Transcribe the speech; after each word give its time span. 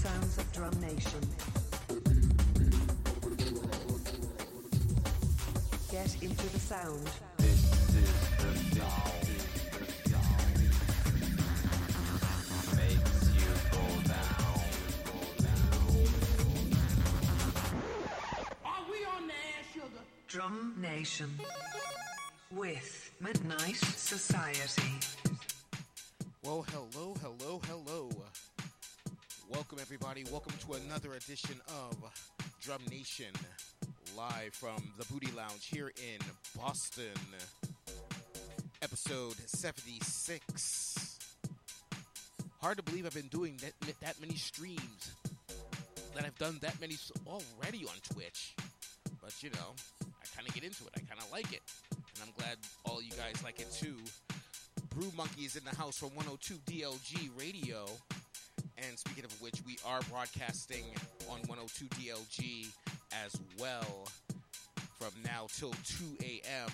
sounds 0.00 0.38
of 0.38 0.50
Drum 0.52 0.80
Nation. 0.80 1.20
Get 5.90 6.22
into 6.22 6.48
the 6.54 6.58
sound. 6.58 7.10
This 7.36 7.64
is 7.68 7.92
the 7.92 8.52
sound. 8.78 9.26
Makes 12.76 13.20
you 13.36 13.50
go 13.76 13.84
down, 14.08 14.60
go 15.04 15.18
down. 15.44 15.84
Are 18.64 18.84
we 18.90 18.98
on 19.04 19.22
the 19.26 19.34
air, 19.34 19.64
sugar? 19.74 20.04
Drum 20.28 20.56
Nation. 20.80 21.30
With 22.50 23.10
Midnight 23.20 23.76
Society. 23.76 24.94
Well, 26.42 26.64
hello, 26.72 27.14
hello, 27.20 27.60
hello. 27.68 27.89
Welcome, 29.60 29.78
everybody. 29.82 30.24
Welcome 30.32 30.54
to 30.66 30.72
another 30.72 31.12
edition 31.12 31.60
of 31.68 31.94
Drum 32.62 32.80
Nation, 32.90 33.26
live 34.16 34.54
from 34.54 34.82
the 34.96 35.04
Booty 35.12 35.30
Lounge 35.36 35.66
here 35.66 35.88
in 35.88 36.18
Boston. 36.56 37.12
Episode 38.80 39.34
76. 39.34 41.18
Hard 42.62 42.78
to 42.78 42.82
believe 42.82 43.04
I've 43.04 43.12
been 43.12 43.28
doing 43.28 43.60
that, 43.60 43.74
that 44.00 44.18
many 44.18 44.34
streams, 44.34 45.12
that 46.14 46.24
I've 46.24 46.38
done 46.38 46.56
that 46.62 46.80
many 46.80 46.96
already 47.26 47.84
on 47.84 48.14
Twitch. 48.14 48.54
But, 49.20 49.42
you 49.42 49.50
know, 49.50 49.74
I 50.00 50.24
kind 50.34 50.48
of 50.48 50.54
get 50.54 50.64
into 50.64 50.84
it. 50.84 50.92
I 50.96 51.00
kind 51.00 51.20
of 51.20 51.30
like 51.30 51.52
it. 51.52 51.60
And 51.90 52.24
I'm 52.24 52.32
glad 52.38 52.56
all 52.86 53.02
you 53.02 53.12
guys 53.12 53.44
like 53.44 53.60
it 53.60 53.70
too. 53.70 53.96
Brew 54.88 55.12
Monkey 55.14 55.42
is 55.42 55.56
in 55.56 55.64
the 55.64 55.76
house 55.76 55.98
from 55.98 56.14
102 56.14 56.54
DLG 56.66 57.28
Radio. 57.38 57.84
And 58.86 58.98
speaking 58.98 59.24
of 59.24 59.42
which, 59.42 59.54
we 59.66 59.76
are 59.86 60.00
broadcasting 60.10 60.84
on 61.30 61.40
102 61.46 61.84
DLG 61.96 62.68
as 63.24 63.36
well 63.58 64.08
from 64.98 65.12
now 65.24 65.46
till 65.54 65.72
2 65.84 66.04
a.m. 66.22 66.70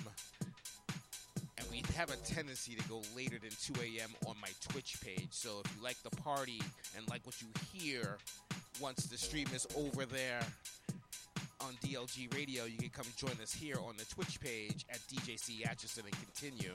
And 1.58 1.66
we 1.70 1.82
have 1.96 2.10
a 2.12 2.16
tendency 2.16 2.74
to 2.74 2.88
go 2.88 3.00
later 3.16 3.38
than 3.38 3.50
2 3.60 3.80
a.m. 3.80 4.10
on 4.26 4.36
my 4.40 4.50
Twitch 4.68 5.00
page. 5.02 5.28
So 5.30 5.62
if 5.64 5.76
you 5.76 5.82
like 5.82 5.96
the 6.02 6.14
party 6.16 6.60
and 6.96 7.08
like 7.08 7.24
what 7.24 7.40
you 7.40 7.48
hear 7.72 8.18
once 8.80 9.06
the 9.06 9.16
stream 9.16 9.46
is 9.54 9.66
over 9.76 10.04
there 10.04 10.40
on 11.60 11.72
DLG 11.84 12.32
Radio, 12.34 12.64
you 12.64 12.78
can 12.78 12.90
come 12.90 13.06
join 13.16 13.40
us 13.42 13.52
here 13.52 13.76
on 13.78 13.96
the 13.96 14.04
Twitch 14.04 14.38
page 14.40 14.84
at 14.90 14.98
DJC 15.08 15.68
Atchison 15.68 16.04
and 16.04 16.14
continue. 16.20 16.74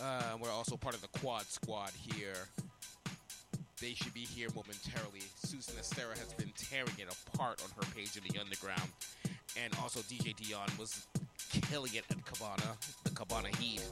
Uh, 0.00 0.36
we're 0.40 0.50
also 0.50 0.76
part 0.76 0.94
of 0.94 1.02
the 1.02 1.18
Quad 1.18 1.42
Squad 1.46 1.90
here. 2.14 2.48
They 3.80 3.94
should 3.94 4.12
be 4.12 4.20
here 4.20 4.48
momentarily. 4.56 5.22
Susan 5.44 5.74
Estera 5.74 6.18
has 6.18 6.32
been 6.32 6.52
tearing 6.56 6.94
it 6.98 7.06
apart 7.32 7.62
on 7.62 7.70
her 7.76 7.94
page 7.94 8.16
in 8.16 8.24
the 8.28 8.40
underground. 8.40 8.90
And 9.56 9.72
also 9.80 10.00
DJ 10.00 10.34
Dion 10.34 10.68
was 10.78 11.06
killing 11.70 11.94
it 11.94 12.04
at 12.10 12.24
Cabana, 12.24 12.76
the 13.04 13.10
Cabana 13.10 13.48
Heat. 13.56 13.82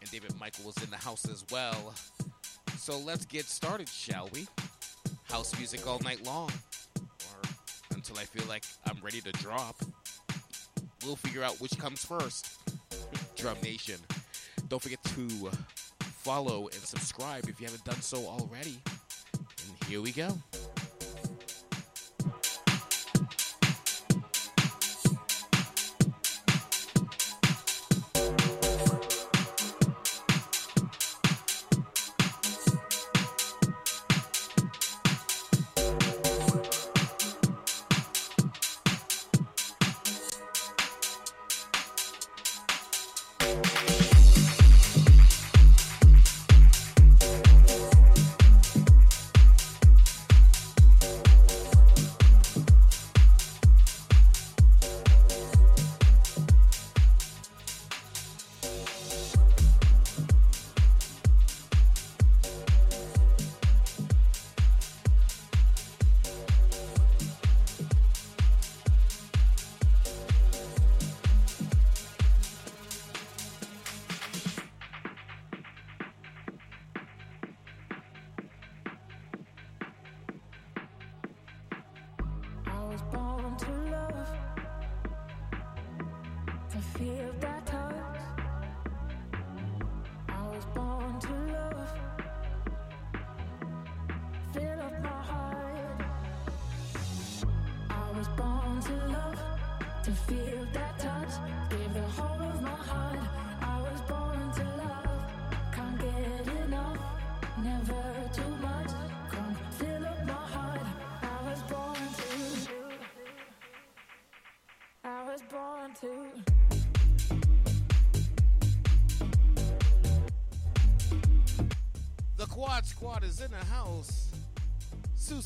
And 0.00 0.10
David 0.10 0.32
Michael 0.40 0.64
was 0.64 0.82
in 0.82 0.90
the 0.90 0.96
house 0.96 1.28
as 1.28 1.44
well. 1.50 1.94
So 2.78 2.98
let's 2.98 3.26
get 3.26 3.44
started, 3.44 3.88
shall 3.88 4.30
we? 4.32 4.46
House 5.24 5.56
music 5.58 5.86
all 5.86 5.98
night 6.00 6.24
long. 6.24 6.50
Or 6.98 7.50
until 7.94 8.16
I 8.18 8.24
feel 8.24 8.46
like 8.48 8.64
I'm 8.86 8.98
ready 9.02 9.20
to 9.20 9.32
drop. 9.32 9.76
We'll 11.04 11.16
figure 11.16 11.42
out 11.42 11.60
which 11.60 11.78
comes 11.78 12.02
first. 12.02 12.60
Drum 13.36 13.58
Nation. 13.62 14.00
Don't 14.68 14.82
forget 14.82 15.02
to 15.04 15.50
follow 16.26 16.62
and 16.62 16.82
subscribe 16.82 17.48
if 17.48 17.60
you 17.60 17.66
haven't 17.66 17.84
done 17.84 18.00
so 18.00 18.18
already. 18.26 18.80
And 19.32 19.88
here 19.88 20.02
we 20.02 20.10
go. 20.10 20.36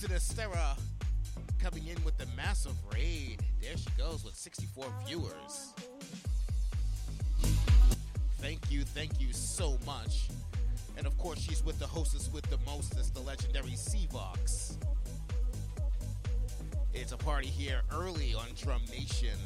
Susan 0.00 0.16
Estera 0.16 0.78
coming 1.58 1.86
in 1.86 2.02
with 2.04 2.16
the 2.16 2.24
massive 2.34 2.72
raid. 2.94 3.42
There 3.60 3.76
she 3.76 3.90
goes 3.98 4.24
with 4.24 4.34
64 4.34 4.86
viewers. 5.06 5.74
Thank 8.38 8.70
you, 8.70 8.84
thank 8.84 9.20
you 9.20 9.34
so 9.34 9.76
much. 9.84 10.30
And 10.96 11.06
of 11.06 11.18
course, 11.18 11.38
she's 11.38 11.62
with 11.62 11.78
the 11.78 11.86
hostess 11.86 12.30
with 12.32 12.48
the 12.48 12.56
mostest, 12.64 13.12
the 13.12 13.20
legendary 13.20 13.72
Seavox. 13.72 14.78
It's 16.94 17.12
a 17.12 17.18
party 17.18 17.48
here 17.48 17.82
early 17.92 18.34
on 18.34 18.46
Drum 18.56 18.80
Nation. 18.90 19.36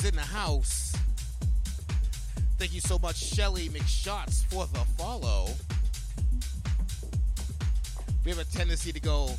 Is 0.00 0.08
in 0.08 0.14
the 0.14 0.20
house. 0.20 0.94
Thank 2.58 2.74
you 2.74 2.80
so 2.80 2.98
much, 2.98 3.16
Shelly 3.16 3.68
McShots, 3.68 4.44
for 4.46 4.66
the 4.66 4.84
follow. 4.96 5.48
We 8.24 8.30
have 8.30 8.38
a 8.38 8.44
tendency 8.44 8.92
to 8.92 9.00
go 9.00 9.30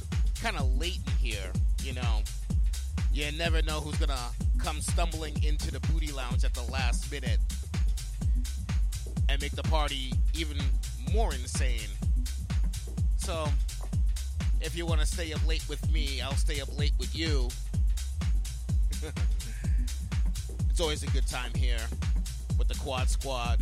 kind 0.41 0.57
of 0.57 0.79
late 0.79 0.99
in 1.05 1.13
here, 1.13 1.51
you 1.83 1.93
know. 1.93 2.21
You 3.13 3.31
never 3.33 3.61
know 3.61 3.79
who's 3.79 3.97
gonna 3.97 4.17
come 4.57 4.81
stumbling 4.81 5.41
into 5.43 5.71
the 5.71 5.79
booty 5.91 6.11
lounge 6.11 6.43
at 6.43 6.53
the 6.53 6.63
last 6.71 7.11
minute 7.11 7.39
and 9.29 9.41
make 9.41 9.51
the 9.51 9.63
party 9.63 10.13
even 10.33 10.57
more 11.13 11.33
insane. 11.33 11.89
So, 13.17 13.47
if 14.59 14.75
you 14.75 14.85
want 14.85 15.01
to 15.01 15.07
stay 15.07 15.33
up 15.33 15.47
late 15.47 15.67
with 15.69 15.91
me, 15.91 16.21
I'll 16.21 16.33
stay 16.33 16.61
up 16.61 16.77
late 16.77 16.93
with 16.99 17.15
you. 17.15 17.49
It's 20.71 20.79
always 20.79 21.03
a 21.03 21.07
good 21.07 21.27
time 21.27 21.51
here 21.53 21.81
with 22.57 22.69
the 22.69 22.75
Quad 22.75 23.09
Squad, 23.09 23.59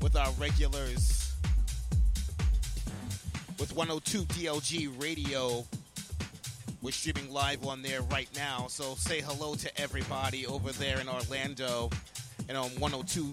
with 0.00 0.16
our 0.16 0.30
regulars, 0.40 1.34
with 3.60 3.76
102 3.76 4.22
DLG 4.22 5.00
Radio. 5.00 5.62
We're 6.80 6.92
streaming 6.92 7.30
live 7.30 7.66
on 7.66 7.82
there 7.82 8.00
right 8.00 8.30
now, 8.34 8.66
so 8.68 8.94
say 8.94 9.20
hello 9.20 9.56
to 9.56 9.78
everybody 9.78 10.46
over 10.46 10.72
there 10.72 11.00
in 11.00 11.08
Orlando 11.10 11.90
and 12.48 12.56
on 12.56 12.70
102 12.80 13.30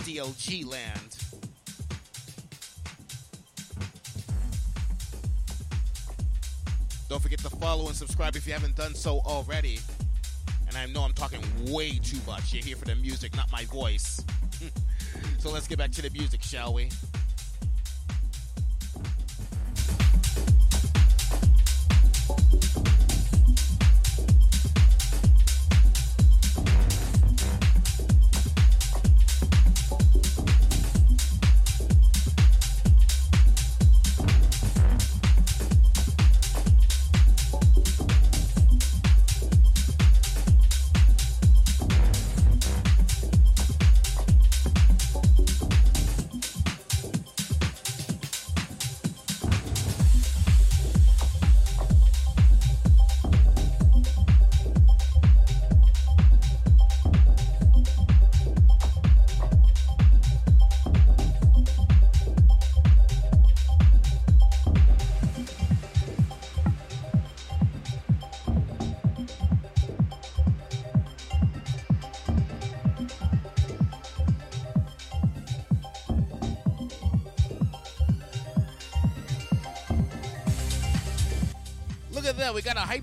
DLG 0.00 0.66
land. 0.66 1.16
Don't 7.08 7.22
forget 7.22 7.38
to 7.38 7.50
follow 7.50 7.86
and 7.86 7.94
subscribe 7.94 8.34
if 8.34 8.44
you 8.44 8.52
haven't 8.52 8.74
done 8.74 8.96
so 8.96 9.20
already. 9.20 9.78
And 10.70 10.78
I 10.78 10.86
know 10.86 11.02
I'm 11.02 11.12
talking 11.12 11.40
way 11.72 11.98
too 11.98 12.18
much. 12.28 12.52
You're 12.52 12.62
here 12.62 12.76
for 12.76 12.84
the 12.84 12.94
music, 12.94 13.34
not 13.34 13.50
my 13.50 13.64
voice. 13.64 14.24
so 15.38 15.50
let's 15.50 15.66
get 15.66 15.78
back 15.78 15.90
to 15.90 16.02
the 16.02 16.10
music, 16.10 16.44
shall 16.44 16.72
we? 16.72 16.90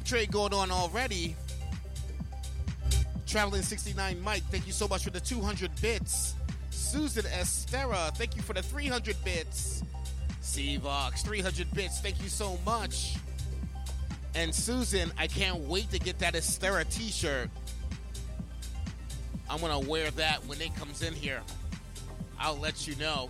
Trade 0.07 0.31
going 0.31 0.53
on 0.53 0.71
already. 0.71 1.35
Traveling 3.25 3.61
69 3.61 4.21
Mike, 4.21 4.43
thank 4.49 4.65
you 4.65 4.71
so 4.71 4.87
much 4.87 5.03
for 5.03 5.09
the 5.09 5.19
200 5.19 5.69
bits. 5.81 6.33
Susan 6.69 7.23
Estera, 7.23 8.15
thank 8.15 8.37
you 8.37 8.41
for 8.41 8.53
the 8.53 8.61
300 8.61 9.17
bits. 9.25 9.83
Vox, 10.81 11.21
300 11.21 11.71
bits, 11.73 11.99
thank 11.99 12.19
you 12.23 12.29
so 12.29 12.57
much. 12.65 13.17
And 14.33 14.55
Susan, 14.55 15.11
I 15.17 15.27
can't 15.27 15.59
wait 15.59 15.91
to 15.91 15.99
get 15.99 16.17
that 16.19 16.33
Estera 16.33 16.89
t 16.89 17.09
shirt. 17.09 17.49
I'm 19.49 19.59
gonna 19.59 19.87
wear 19.87 20.09
that 20.11 20.43
when 20.45 20.61
it 20.61 20.73
comes 20.75 21.03
in 21.03 21.13
here. 21.13 21.41
I'll 22.39 22.57
let 22.57 22.87
you 22.87 22.95
know. 22.95 23.29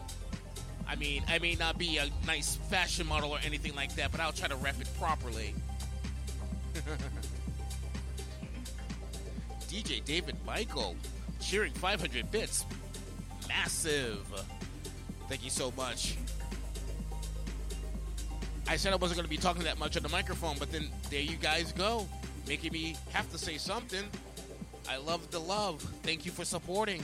I 0.87 0.95
mean, 0.95 1.23
I 1.27 1.39
may 1.39 1.55
not 1.55 1.77
be 1.77 1.97
a 1.97 2.07
nice 2.25 2.55
fashion 2.69 3.07
model 3.07 3.31
or 3.31 3.39
anything 3.43 3.75
like 3.75 3.95
that, 3.95 4.11
but 4.11 4.21
I'll 4.21 4.31
try 4.31 4.47
to 4.47 4.55
rep 4.55 4.79
it 4.79 4.87
properly. 4.97 5.53
DJ 9.67 10.03
David 10.03 10.35
Michael, 10.45 10.95
cheering 11.39 11.73
500 11.73 12.31
bits. 12.31 12.65
Massive. 13.47 14.25
Thank 15.29 15.43
you 15.43 15.49
so 15.49 15.71
much. 15.75 16.15
I 18.67 18.75
said 18.75 18.91
I 18.91 18.97
wasn't 18.97 19.17
going 19.17 19.25
to 19.25 19.29
be 19.29 19.37
talking 19.37 19.63
that 19.63 19.79
much 19.79 19.95
on 19.95 20.03
the 20.03 20.09
microphone, 20.09 20.57
but 20.59 20.71
then 20.71 20.89
there 21.09 21.21
you 21.21 21.37
guys 21.37 21.71
go, 21.71 22.07
making 22.47 22.73
me 22.73 22.95
have 23.13 23.31
to 23.31 23.37
say 23.37 23.57
something. 23.57 24.03
I 24.89 24.97
love 24.97 25.29
the 25.31 25.39
love. 25.39 25.81
Thank 26.03 26.25
you 26.25 26.31
for 26.31 26.45
supporting. 26.45 27.03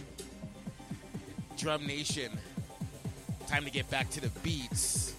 Drum 1.58 1.86
Nation. 1.86 2.32
Time 3.48 3.66
to 3.66 3.72
get 3.72 3.90
back 3.90 4.10
to 4.12 4.22
the 4.22 4.30
beats. 4.40 5.14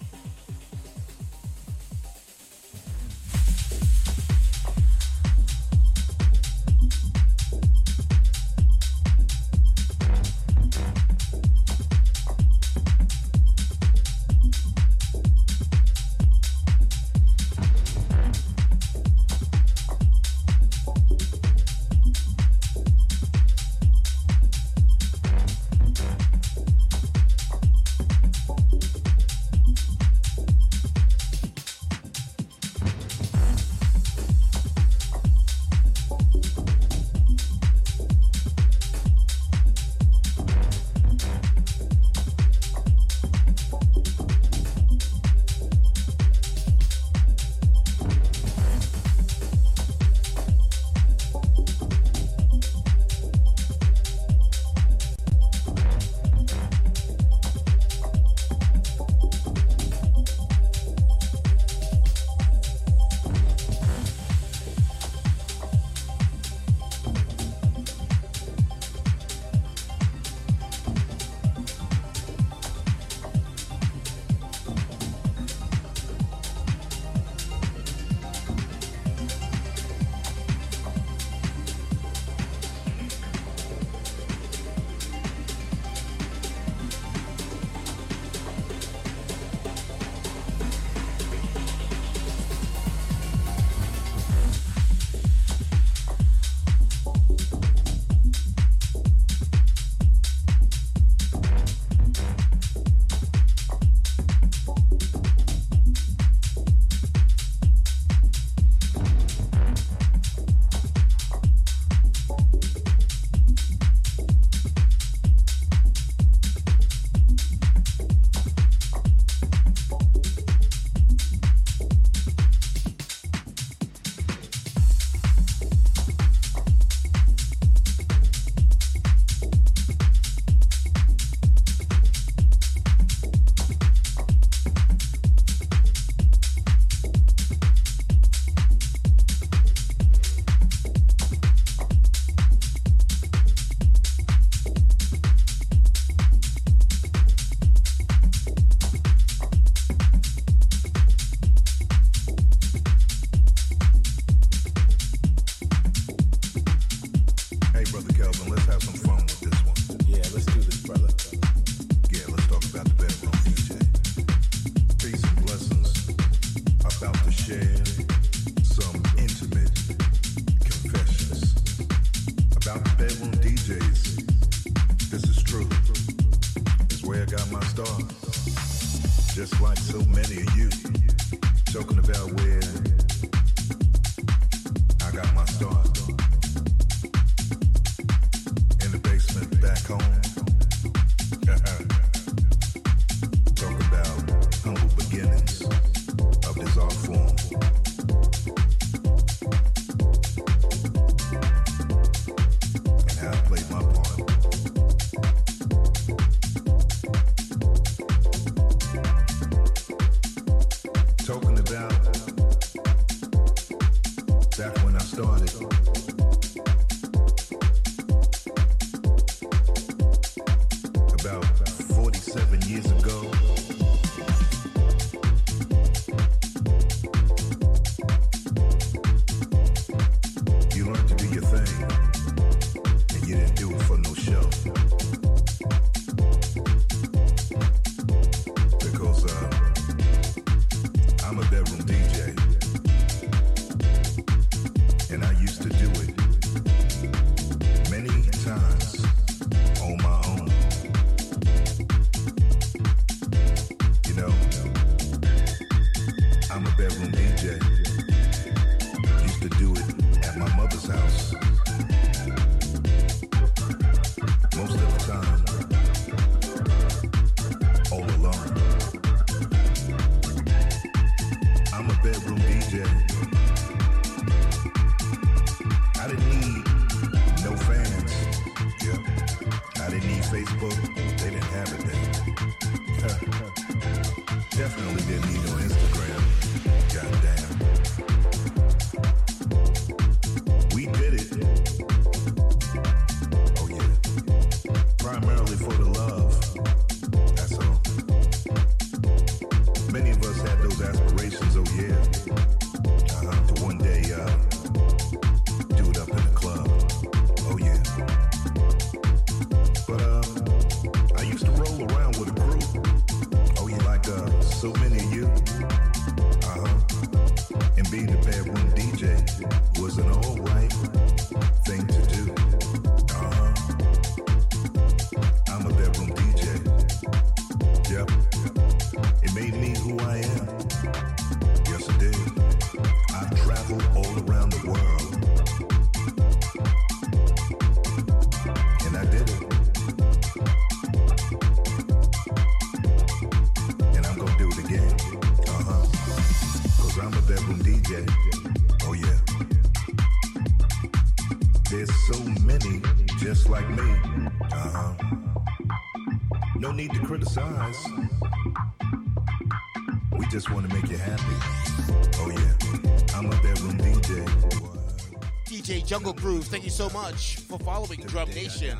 Jungle 365.95 366.11
Grooves, 366.11 366.49
thank 366.49 366.65
you 366.65 366.69
so 366.69 366.89
much 366.89 367.37
for 367.37 367.57
following 367.59 368.01
Drum 368.01 368.27
Nation. 368.31 368.77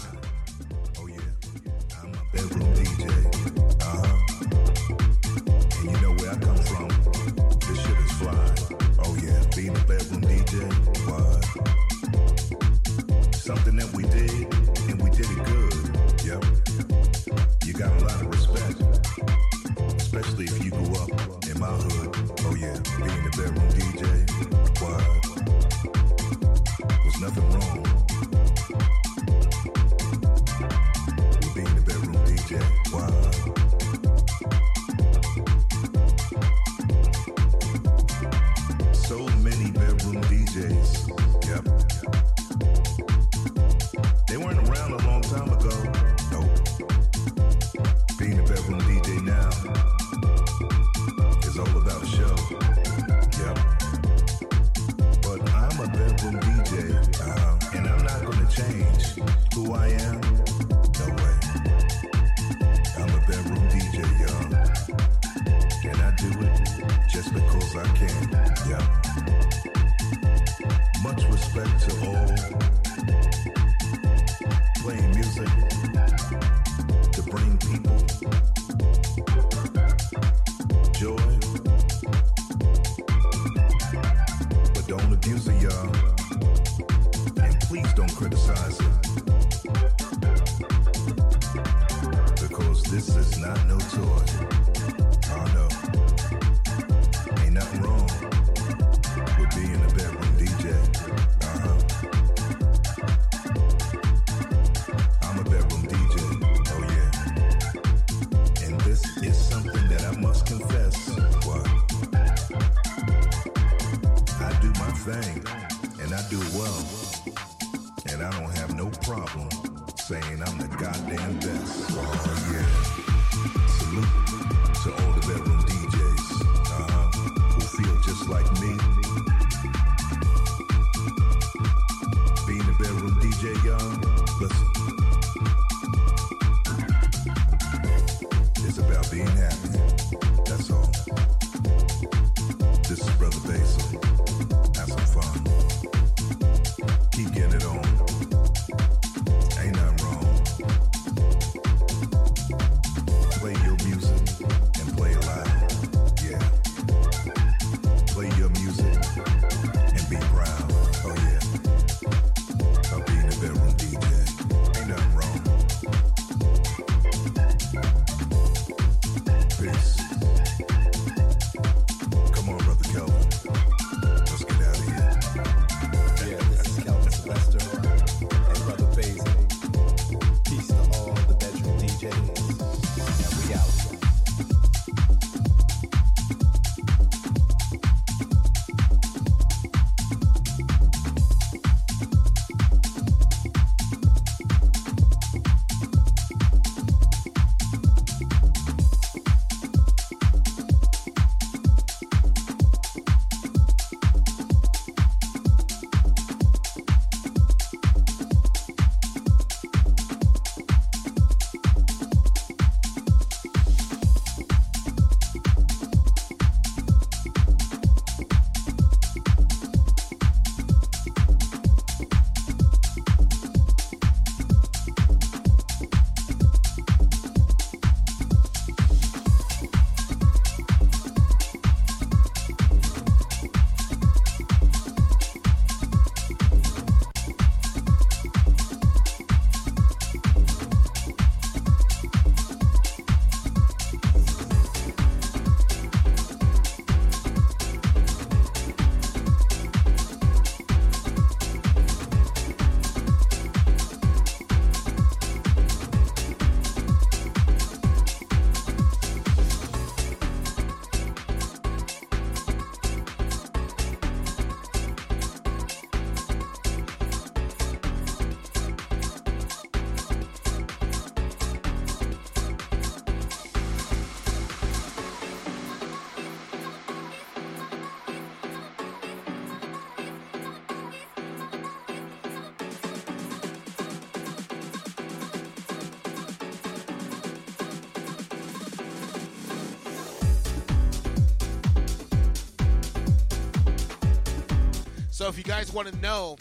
So 295.25 295.29
if 295.29 295.39
you 295.39 295.43
guys 295.43 295.73
want 295.73 295.87
to 295.87 295.97
know 296.01 296.37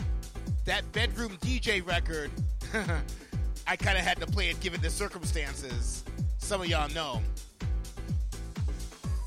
that 0.67 0.93
bedroom 0.93 1.39
DJ 1.41 1.83
record, 1.87 2.31
I 3.67 3.77
kind 3.77 3.97
of 3.97 4.05
had 4.05 4.21
to 4.21 4.27
play 4.27 4.51
it 4.51 4.61
given 4.61 4.83
the 4.83 4.91
circumstances. 4.91 6.05
Some 6.37 6.61
of 6.61 6.67
y'all 6.67 6.91
know. 6.91 7.23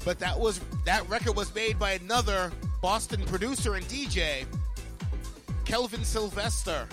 But 0.06 0.20
that 0.20 0.40
was 0.40 0.62
that 0.86 1.10
record 1.10 1.36
was 1.36 1.56
made 1.56 1.80
by 1.80 1.94
another 1.94 2.52
Boston 2.84 3.24
producer 3.26 3.74
and 3.74 3.86
DJ, 3.88 4.46
Kelvin 5.66 6.04
Sylvester. 6.04 6.88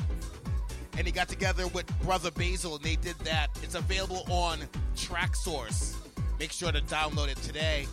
And 0.97 1.07
he 1.07 1.13
got 1.13 1.29
together 1.29 1.67
with 1.67 1.87
Brother 2.01 2.31
Basil 2.31 2.77
and 2.77 2.83
they 2.83 2.97
did 2.97 3.19
that. 3.25 3.49
It's 3.63 3.75
available 3.75 4.25
on 4.31 4.61
Traxsource. 4.97 5.97
Make 6.39 6.51
sure 6.51 6.73
to 6.73 6.81
download 6.81 7.29
it 7.29 7.37
today. 7.43 7.87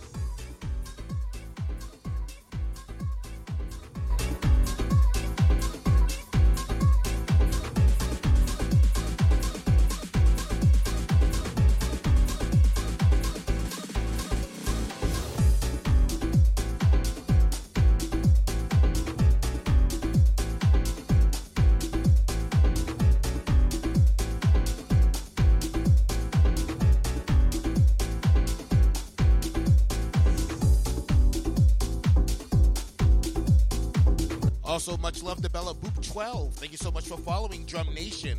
12. 36.12 36.56
Thank 36.56 36.74
you 36.74 36.78
so 36.78 36.92
much 36.92 37.08
for 37.08 37.18
following 37.18 37.66
Drum 37.66 37.88
Nation. 37.94 38.38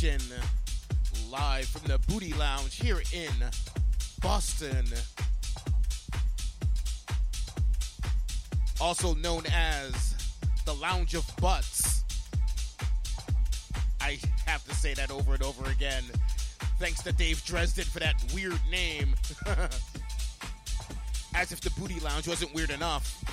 Drum 0.00 0.18
live 1.28 1.66
from 1.66 1.88
the 1.88 1.98
Booty 2.06 2.32
Lounge 2.34 2.76
here 2.76 3.02
in 3.12 3.32
Boston. 4.20 4.84
Also 8.80 9.14
known 9.14 9.42
as 9.52 10.14
the 10.66 10.74
Lounge 10.74 11.14
of 11.14 11.24
Butts. 11.40 12.04
I 14.00 14.18
have 14.46 14.64
to 14.68 14.74
say 14.74 14.94
that 14.94 15.10
over 15.10 15.34
and 15.34 15.42
over 15.42 15.68
again. 15.68 16.04
Thanks 16.78 17.02
to 17.02 17.12
Dave 17.12 17.44
Dresden 17.44 17.84
for 17.84 17.98
that 17.98 18.14
weird 18.32 18.60
name. 18.70 19.16
As 21.34 21.50
if 21.50 21.60
the 21.60 21.70
Booty 21.70 21.98
Lounge 21.98 22.28
wasn't 22.28 22.54
weird 22.54 22.70
enough. 22.70 23.24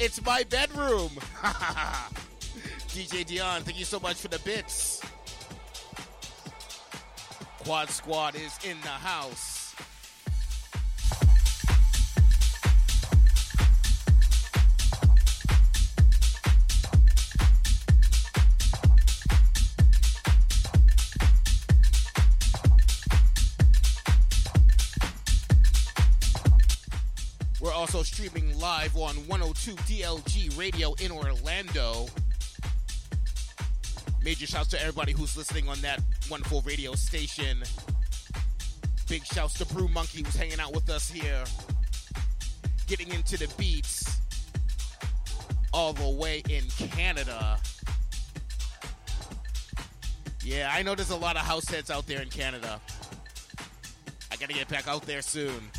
It's 0.00 0.20
my 0.24 0.42
bedroom. 0.42 1.10
DJ 2.96 3.26
Dion, 3.26 3.60
thank 3.60 3.78
you 3.78 3.84
so 3.84 4.00
much 4.00 4.16
for 4.16 4.28
the 4.28 4.38
bits. 4.38 4.75
Quad 7.66 7.90
Squad 7.90 8.36
is 8.36 8.56
in 8.62 8.80
the 8.82 8.86
house. 8.86 9.74
We're 27.60 27.72
also 27.72 28.04
streaming 28.04 28.56
live 28.60 28.96
on 28.96 29.16
102 29.26 29.72
DLG 29.72 30.56
Radio 30.56 30.94
in 31.02 31.10
Orlando. 31.10 32.06
Major 34.22 34.46
shouts 34.46 34.68
to 34.68 34.80
everybody 34.80 35.10
who's 35.10 35.36
listening 35.36 35.68
on 35.68 35.80
that 35.80 36.00
wonderful 36.30 36.62
radio 36.62 36.94
station. 36.94 37.62
Big 39.08 39.24
shouts 39.24 39.54
to 39.54 39.66
Brew 39.66 39.88
Monkey 39.88 40.22
who's 40.22 40.36
hanging 40.36 40.60
out 40.60 40.74
with 40.74 40.90
us 40.90 41.10
here. 41.10 41.44
Getting 42.86 43.12
into 43.12 43.36
the 43.36 43.52
beats 43.56 44.20
all 45.72 45.92
the 45.92 46.08
way 46.08 46.42
in 46.48 46.64
Canada. 46.88 47.58
Yeah, 50.44 50.70
I 50.72 50.82
know 50.82 50.94
there's 50.94 51.10
a 51.10 51.16
lot 51.16 51.36
of 51.36 51.42
house 51.42 51.68
heads 51.68 51.90
out 51.90 52.06
there 52.06 52.22
in 52.22 52.30
Canada. 52.30 52.80
I 54.30 54.36
gotta 54.36 54.54
get 54.54 54.68
back 54.68 54.88
out 54.88 55.02
there 55.02 55.22
soon. 55.22 55.70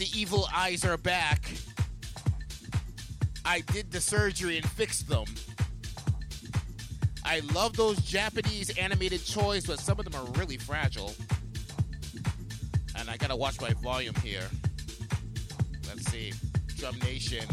The 0.00 0.18
evil 0.18 0.48
eyes 0.56 0.82
are 0.82 0.96
back. 0.96 1.52
I 3.44 3.60
did 3.60 3.92
the 3.92 4.00
surgery 4.00 4.56
and 4.56 4.66
fixed 4.66 5.10
them. 5.10 5.26
I 7.22 7.40
love 7.52 7.76
those 7.76 7.98
Japanese 7.98 8.70
animated 8.78 9.20
toys, 9.28 9.66
but 9.66 9.78
some 9.78 9.98
of 9.98 10.06
them 10.06 10.14
are 10.14 10.24
really 10.40 10.56
fragile. 10.56 11.12
And 12.96 13.10
I 13.10 13.18
gotta 13.18 13.36
watch 13.36 13.60
my 13.60 13.74
volume 13.74 14.14
here. 14.24 14.48
Let's 15.86 16.10
see. 16.10 16.32
Drum 16.78 16.98
Nation. 17.00 17.44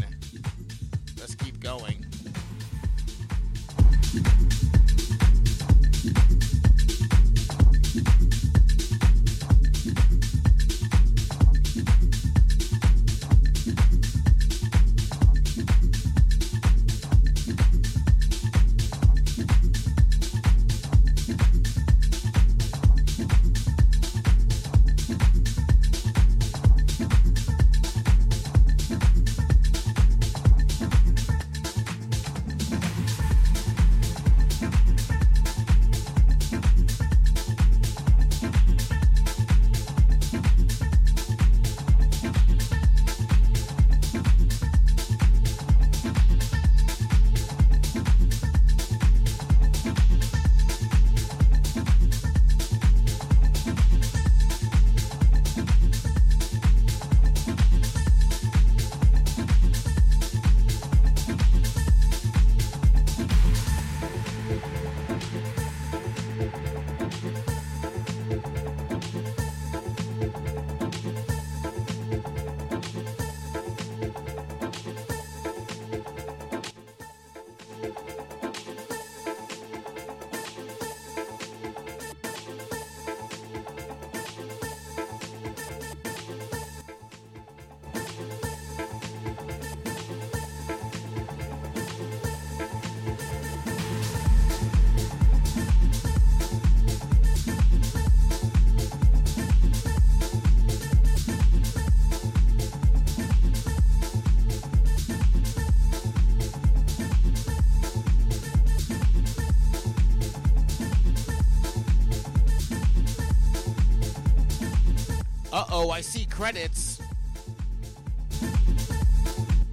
Oh, 115.78 115.90
I 115.90 116.00
see 116.00 116.24
credits. 116.24 117.00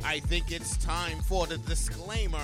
I 0.04 0.20
think 0.20 0.52
it's 0.52 0.78
time 0.78 1.18
for 1.22 1.48
the 1.48 1.58
disclaimer. 1.58 2.38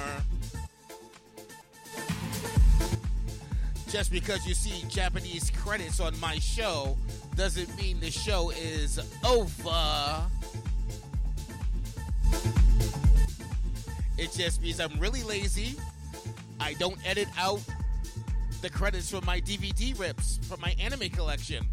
Just 3.87 4.11
because 4.11 4.47
you 4.47 4.55
see 4.55 4.83
Japanese 4.87 5.51
credits 5.51 5.99
on 5.99 6.19
my 6.19 6.39
show 6.39 6.97
doesn't 7.35 7.77
mean 7.77 7.99
the 7.99 8.09
show 8.09 8.49
is 8.49 8.99
over. 9.23 10.23
It 14.17 14.31
just 14.31 14.61
means 14.63 14.79
I'm 14.79 14.99
really 14.99 15.21
lazy. 15.21 15.75
I 16.59 16.73
don't 16.73 16.97
edit 17.05 17.27
out 17.37 17.61
the 18.63 18.71
credits 18.71 19.11
from 19.11 19.23
my 19.25 19.39
DVD 19.39 19.99
rips 19.99 20.39
from 20.47 20.61
my 20.61 20.73
anime 20.79 21.09
collection. 21.09 21.67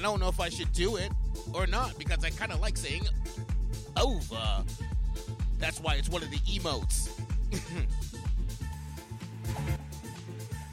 I 0.00 0.02
don't 0.02 0.18
know 0.18 0.28
if 0.28 0.40
I 0.40 0.48
should 0.48 0.72
do 0.72 0.96
it 0.96 1.12
or 1.52 1.66
not 1.66 1.98
because 1.98 2.24
I 2.24 2.30
kind 2.30 2.52
of 2.52 2.60
like 2.62 2.78
saying 2.78 3.06
over. 3.98 4.64
That's 5.58 5.78
why 5.78 5.96
it's 5.96 6.08
one 6.08 6.22
of 6.22 6.30
the 6.30 6.38
emotes. 6.38 7.10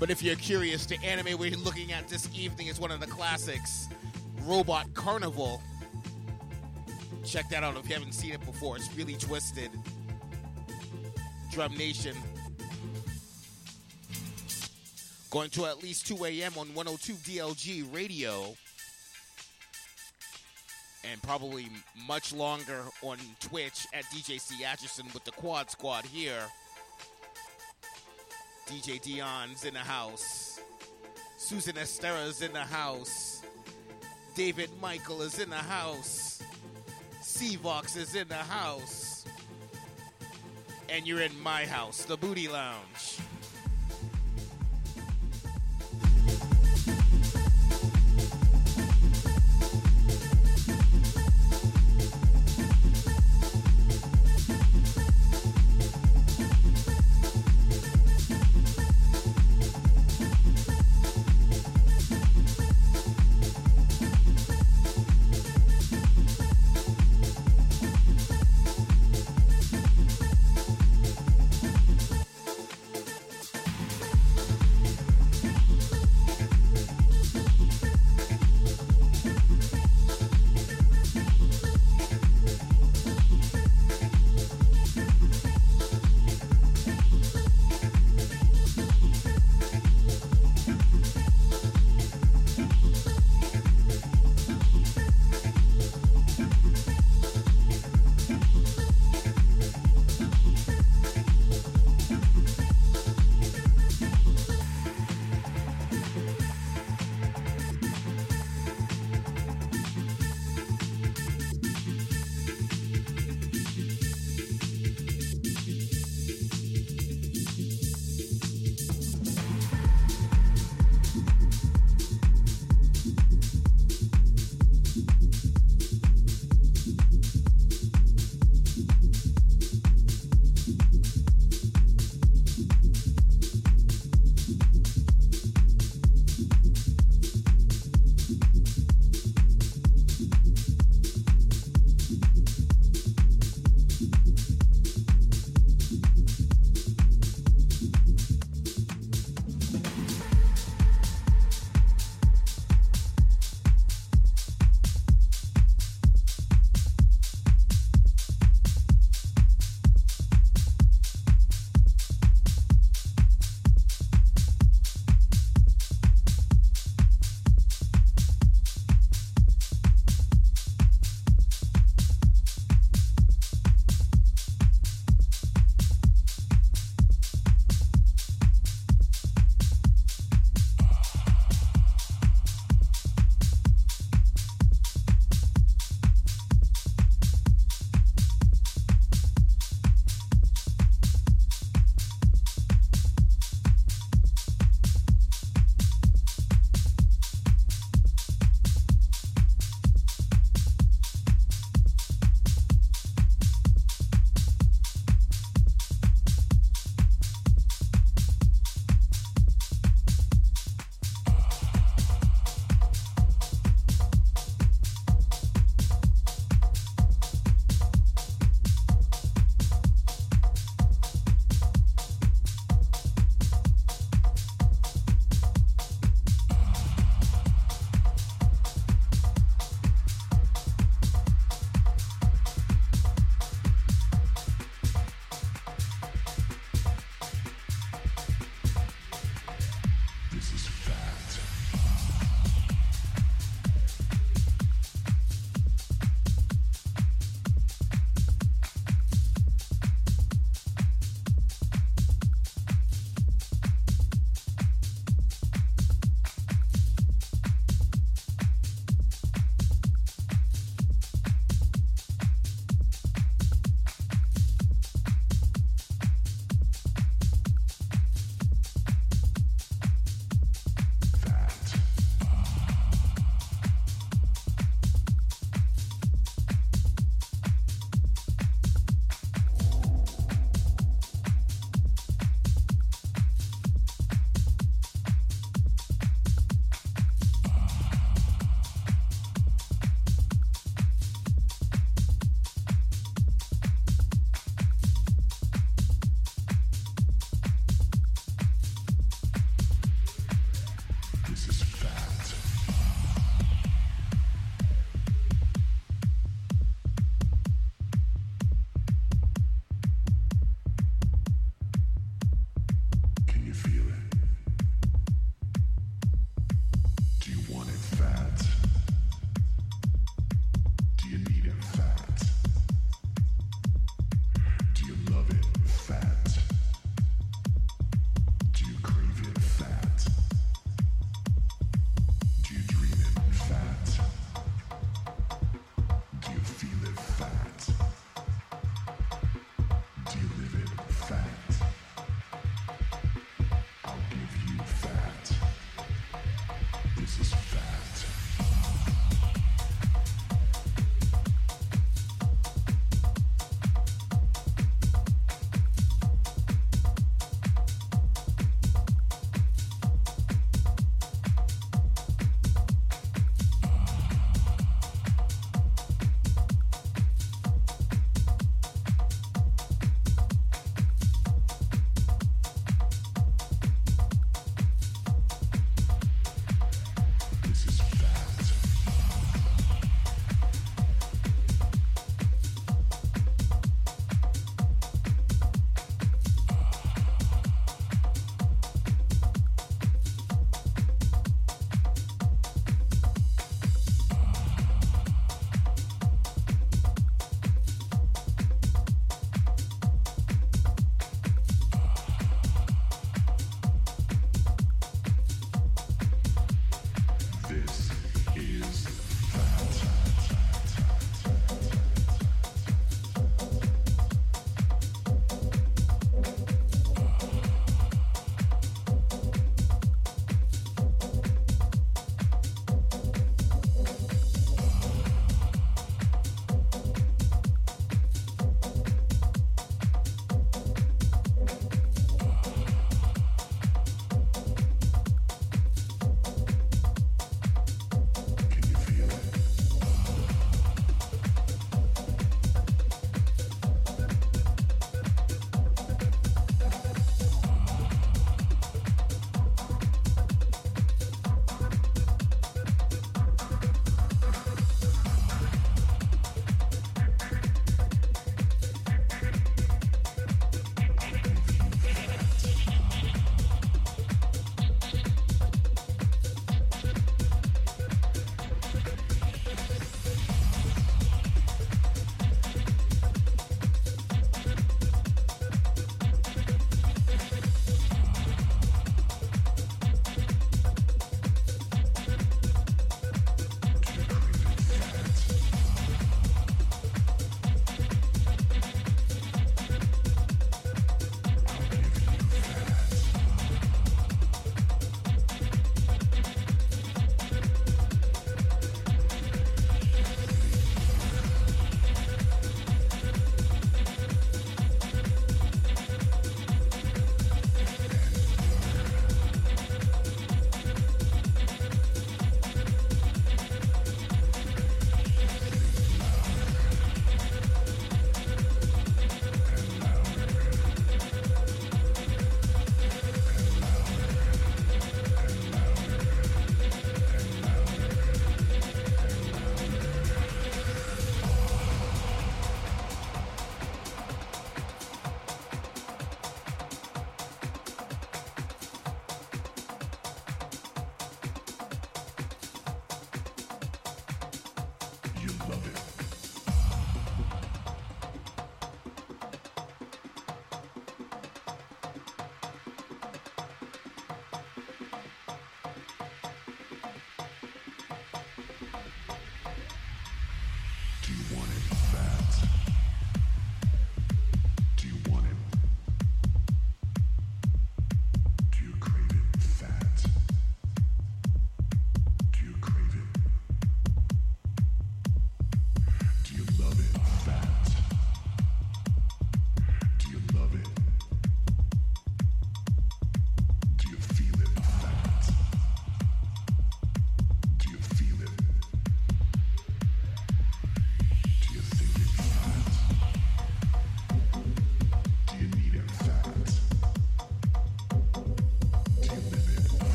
but 0.00 0.10
if 0.10 0.24
you're 0.24 0.34
curious, 0.34 0.86
the 0.86 0.98
anime 1.04 1.38
we're 1.38 1.56
looking 1.56 1.92
at 1.92 2.08
this 2.08 2.28
evening 2.36 2.66
is 2.66 2.80
one 2.80 2.90
of 2.90 2.98
the 2.98 3.06
classics 3.06 3.86
Robot 4.44 4.92
Carnival. 4.94 5.62
Check 7.24 7.48
that 7.50 7.62
out 7.62 7.76
if 7.76 7.88
you 7.88 7.94
haven't 7.94 8.14
seen 8.14 8.32
it 8.32 8.44
before. 8.44 8.74
It's 8.74 8.92
really 8.96 9.14
twisted. 9.14 9.70
Drum 11.52 11.76
Nation. 11.76 12.16
Going 15.30 15.50
to 15.50 15.66
at 15.66 15.80
least 15.80 16.08
2 16.08 16.24
a.m. 16.24 16.54
on 16.58 16.74
102 16.74 17.12
DLG 17.12 17.94
radio. 17.94 18.56
And 21.10 21.20
probably 21.22 21.68
much 22.06 22.32
longer 22.32 22.84
on 23.02 23.18
Twitch 23.40 23.86
at 23.92 24.04
DJ 24.04 24.40
C. 24.40 24.64
Atchison 24.64 25.06
with 25.12 25.24
the 25.24 25.32
Quad 25.32 25.70
Squad 25.70 26.04
here. 26.04 26.44
DJ 28.68 29.00
Dion's 29.00 29.64
in 29.64 29.74
the 29.74 29.80
house. 29.80 30.60
Susan 31.36 31.74
Estera's 31.74 32.40
in 32.40 32.52
the 32.52 32.60
house. 32.60 33.42
David 34.34 34.70
Michael 34.80 35.22
is 35.22 35.38
in 35.38 35.50
the 35.50 35.56
house. 35.56 36.42
Seavox 37.20 37.96
is 37.96 38.14
in 38.14 38.28
the 38.28 38.34
house. 38.34 39.24
And 40.88 41.06
you're 41.06 41.20
in 41.20 41.38
my 41.42 41.66
house, 41.66 42.04
the 42.04 42.16
Booty 42.16 42.48
Lounge. 42.48 43.18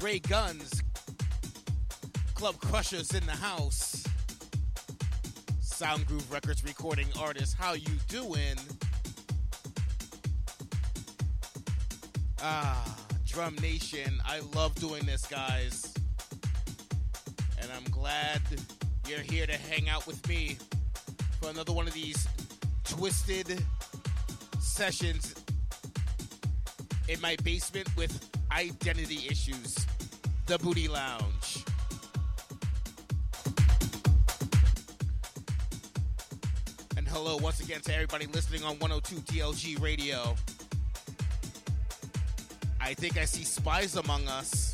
Ray 0.00 0.20
Guns, 0.20 0.82
Club 2.34 2.56
Crushers 2.60 3.14
in 3.14 3.26
the 3.26 3.32
house. 3.32 4.04
Sound 5.60 6.06
Groove 6.06 6.30
Records 6.30 6.62
recording 6.62 7.08
artist. 7.18 7.56
How 7.58 7.72
you 7.72 7.94
doing? 8.06 8.56
Ah, 12.40 12.96
Drum 13.26 13.56
Nation. 13.60 14.20
I 14.24 14.40
love 14.54 14.76
doing 14.76 15.04
this, 15.04 15.26
guys. 15.26 15.92
And 17.60 17.68
I'm 17.72 17.90
glad 17.90 18.40
you're 19.08 19.18
here 19.18 19.46
to 19.46 19.56
hang 19.56 19.88
out 19.88 20.06
with 20.06 20.26
me 20.28 20.58
for 21.40 21.50
another 21.50 21.72
one 21.72 21.88
of 21.88 21.94
these 21.94 22.28
twisted 22.84 23.64
sessions 24.60 25.34
in 27.08 27.20
my 27.20 27.34
basement 27.42 27.88
with 27.96 28.30
identity 28.52 29.26
issues. 29.28 29.87
The 30.48 30.58
Booty 30.60 30.88
Lounge. 30.88 31.62
And 36.96 37.06
hello 37.06 37.36
once 37.36 37.60
again 37.60 37.82
to 37.82 37.92
everybody 37.92 38.24
listening 38.28 38.64
on 38.64 38.78
102 38.78 39.16
DLG 39.30 39.82
Radio. 39.82 40.34
I 42.80 42.94
think 42.94 43.18
I 43.18 43.26
see 43.26 43.44
spies 43.44 43.96
among 43.96 44.26
us. 44.26 44.67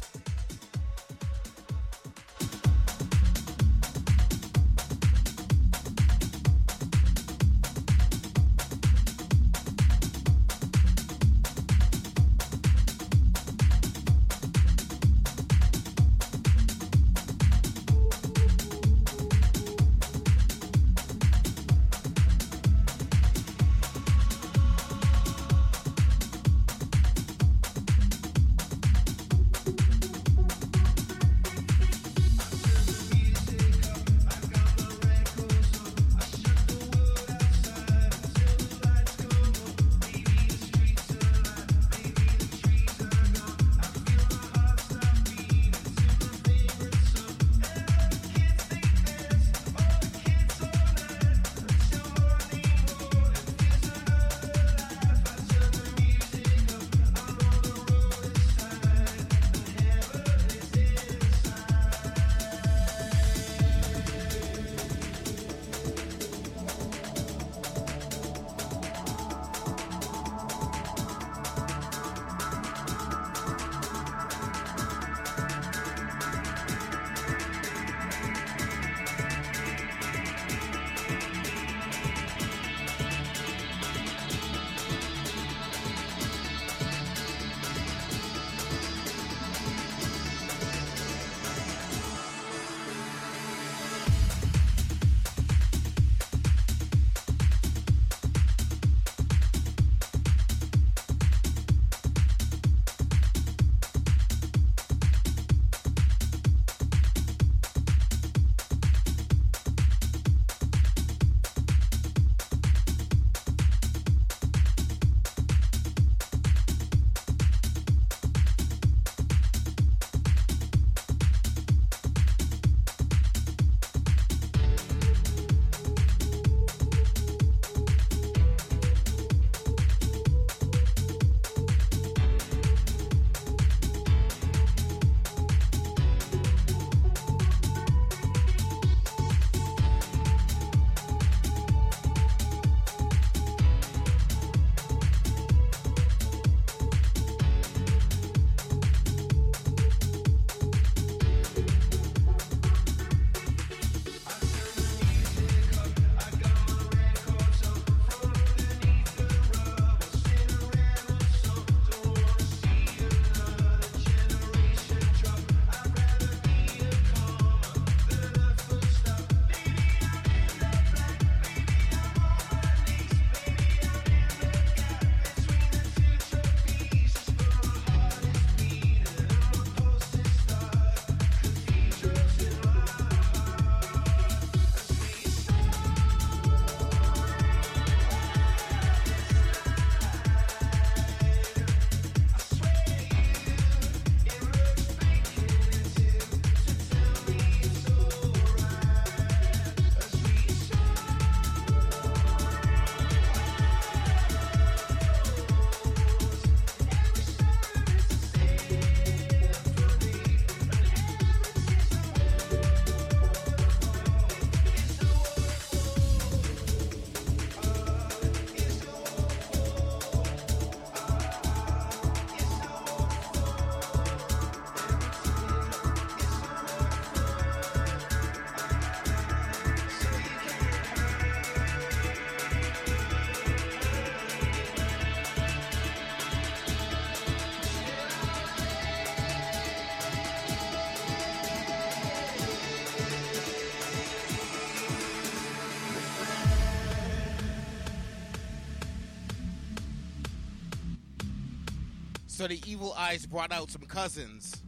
So 252.35 252.49
the 252.49 252.61
evil 252.67 252.93
eyes 252.95 253.27
brought 253.27 253.53
out 253.53 253.71
some 253.71 253.83
cousins. 253.83 254.61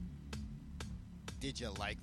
Did 1.41 1.59
you 1.59 1.71
like 1.81 1.96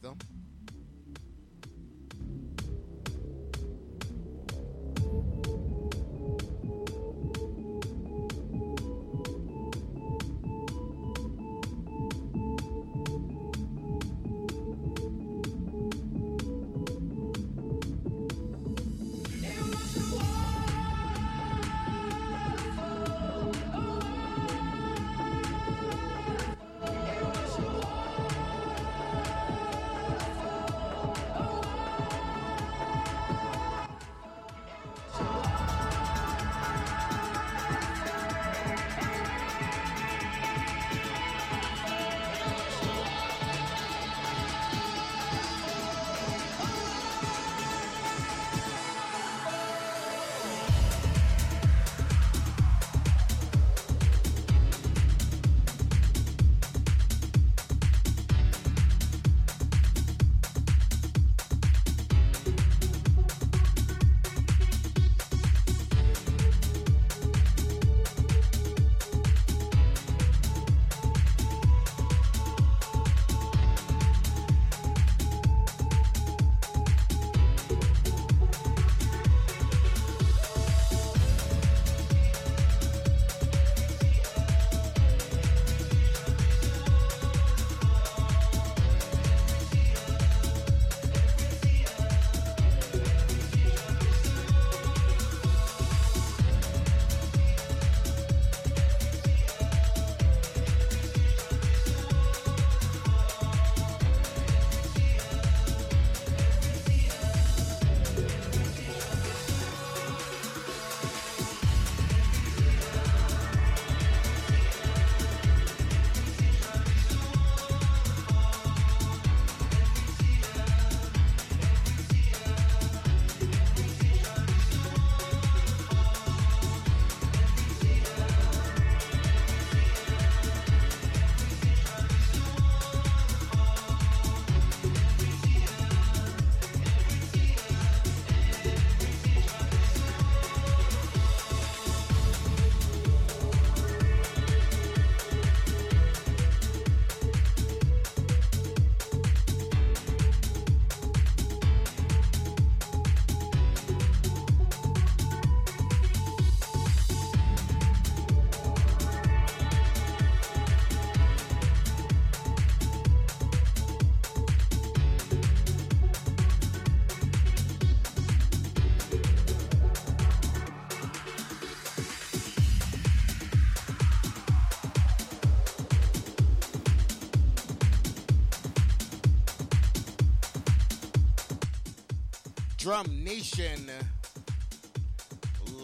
Nation. 183.43 183.91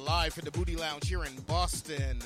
Live 0.05 0.33
from 0.33 0.45
the 0.45 0.51
Booty 0.51 0.77
Lounge 0.77 1.09
here 1.09 1.25
in 1.25 1.35
Boston. 1.41 2.17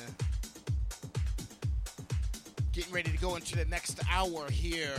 Getting 2.72 2.92
ready 2.92 3.10
to 3.10 3.18
go 3.18 3.34
into 3.34 3.56
the 3.56 3.64
next 3.64 3.98
hour 4.08 4.48
here. 4.48 4.94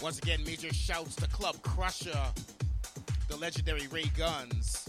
Once 0.00 0.18
again, 0.18 0.44
major 0.44 0.72
shouts 0.72 1.16
to 1.16 1.26
Club 1.26 1.60
Crusher, 1.62 2.16
the 3.26 3.36
legendary 3.38 3.88
Ray 3.88 4.08
Guns. 4.16 4.88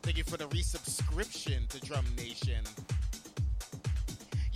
Thank 0.00 0.16
you 0.16 0.24
for 0.24 0.38
the 0.38 0.46
resubscription 0.46 1.68
to 1.68 1.80
Drum 1.80 2.06
Nation. 2.16 2.64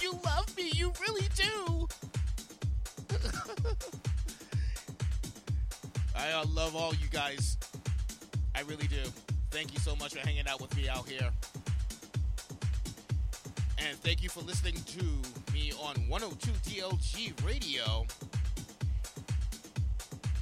You 0.00 0.18
love 0.24 0.56
me, 0.56 0.70
you 0.72 0.94
really 1.06 1.28
do. 1.34 1.88
I 6.16 6.42
love 6.44 6.74
all 6.74 6.94
you 6.94 7.08
guys. 7.10 7.53
Really 8.66 8.86
do. 8.86 9.02
Thank 9.50 9.72
you 9.74 9.78
so 9.78 9.94
much 9.96 10.14
for 10.14 10.20
hanging 10.20 10.48
out 10.48 10.60
with 10.60 10.74
me 10.76 10.88
out 10.88 11.08
here. 11.08 11.30
And 13.78 13.96
thank 13.98 14.22
you 14.22 14.28
for 14.28 14.40
listening 14.40 14.74
to 14.74 15.04
me 15.52 15.72
on 15.80 15.96
102 16.08 16.50
DLG 16.68 17.46
Radio. 17.46 18.06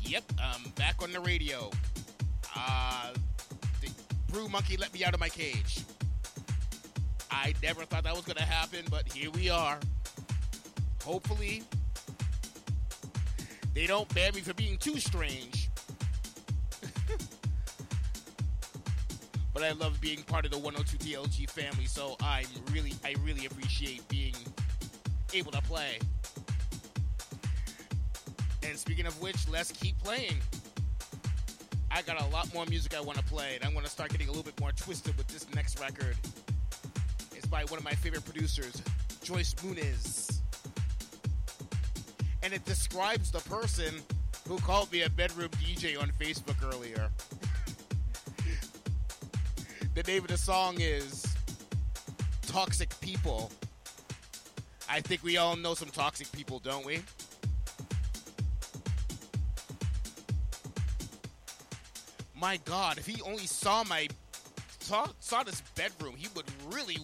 Yep, 0.03 0.25
I'm 0.41 0.71
back 0.73 1.03
on 1.03 1.11
the 1.11 1.21
radio. 1.21 1.71
Uh, 2.57 3.13
the 3.81 3.91
Brew 4.33 4.49
Monkey 4.49 4.77
let 4.77 4.95
me 4.95 5.05
out 5.05 5.15
of 5.15 5.21
my 5.21 5.29
cage. 5.29 5.81
I 7.31 7.55
never 7.63 7.85
thought 7.85 8.05
that 8.05 8.15
was 8.15 8.25
going 8.25 8.37
to 8.37 8.43
happen, 8.45 8.85
but 8.91 9.11
here 9.13 9.31
we 9.31 9.51
are. 9.51 9.79
Hopefully, 11.05 11.65
they 13.75 13.87
don't 13.87 14.13
ban 14.15 14.35
me 14.35 14.43
for 14.43 14.55
being 14.55 14.77
too 14.79 14.99
strange. 15.01 15.62
But 19.63 19.69
I 19.69 19.75
love 19.75 20.01
being 20.01 20.25
part 20.25 20.45
of 20.45 20.51
the 20.51 20.59
102 20.59 20.99
DLG 20.99 21.49
family, 21.49 21.85
so 21.85 22.17
I'm 22.21 22.47
really, 22.73 22.95
I 23.05 23.15
really 23.23 23.47
appreciate 23.47 24.07
being 24.09 24.35
able 25.33 25.53
to 25.53 25.63
play. 25.63 26.01
And 28.65 28.77
speaking 28.77 29.07
of 29.07 29.23
which, 29.23 29.49
let's 29.49 29.71
keep 29.71 29.97
playing. 30.03 30.35
I 31.93 32.03
got 32.03 32.21
a 32.21 32.27
lot 32.31 32.53
more 32.53 32.67
music 32.67 32.97
I 32.97 33.01
want 33.01 33.19
to 33.19 33.25
play, 33.25 33.55
and 33.55 33.65
I'm 33.65 33.73
going 33.73 33.85
to 33.85 33.91
start 33.91 34.11
getting 34.11 34.27
a 34.27 34.31
little 34.33 34.43
bit 34.43 34.59
more 34.59 34.73
twisted 34.73 35.17
with 35.17 35.29
this 35.29 35.47
next 35.55 35.79
record. 35.79 36.17
It's 37.37 37.47
by 37.47 37.63
one 37.67 37.79
of 37.79 37.85
my 37.85 37.95
favorite 37.95 38.25
producers, 38.25 38.83
Joyce 39.23 39.55
Muniz. 39.63 40.41
And 42.43 42.53
it 42.53 42.65
describes 42.65 43.31
the 43.31 43.39
person 43.49 43.95
who 44.49 44.59
called 44.59 44.91
me 44.91 45.03
a 45.03 45.11
bedroom 45.11 45.51
DJ 45.51 46.03
on 46.03 46.11
Facebook 46.19 46.57
earlier. 46.69 47.11
The 49.95 50.03
name 50.05 50.23
of 50.23 50.29
the 50.29 50.39
song 50.39 50.77
is 50.81 51.27
Toxic 52.47 52.99
People. 53.01 53.53
I 54.89 55.03
think 55.03 55.23
we 55.23 55.37
all 55.37 55.55
know 55.55 55.75
some 55.75 55.91
toxic 55.91 56.33
people, 56.33 56.61
don't 56.61 56.87
we? 56.87 57.03
My 62.35 62.57
God, 62.65 62.97
if 62.97 63.05
he 63.05 63.21
only 63.21 63.47
saw 63.47 63.85
my 63.85 64.09
saw, 64.81 65.09
saw 65.21 65.43
this 65.43 65.61
bedroom, 65.77 66.15
he 66.17 66.27
would 66.35 66.47
really 66.73 66.97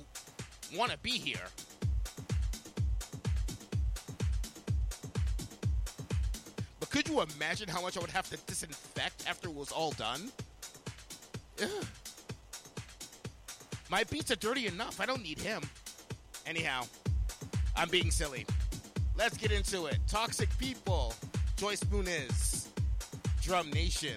want 0.75 0.91
to 0.91 0.97
be 0.99 1.11
here. 1.11 1.47
But 6.81 6.89
could 6.89 7.07
you 7.07 7.21
imagine 7.21 7.69
how 7.69 7.83
much 7.83 7.99
I 7.99 8.01
would 8.01 8.11
have 8.11 8.31
to 8.31 8.39
disinfect 8.47 9.29
after 9.29 9.51
it 9.51 9.55
was 9.55 9.73
all 9.73 9.91
done? 9.91 10.33
Ugh. 11.63 11.87
My 13.91 14.05
beats 14.05 14.31
are 14.31 14.37
dirty 14.37 14.67
enough. 14.67 15.01
I 15.01 15.07
don't 15.07 15.23
need 15.23 15.39
him. 15.39 15.63
Anyhow, 16.47 16.85
I'm 17.77 17.89
being 17.89 18.11
silly. 18.11 18.45
Let's 19.17 19.37
get 19.37 19.51
into 19.51 19.87
it. 19.87 19.99
Toxic 20.07 20.49
People, 20.59 21.15
Joyce 21.57 21.81
Muniz, 21.85 22.67
Drum 23.43 23.71
Nation. 23.71 24.17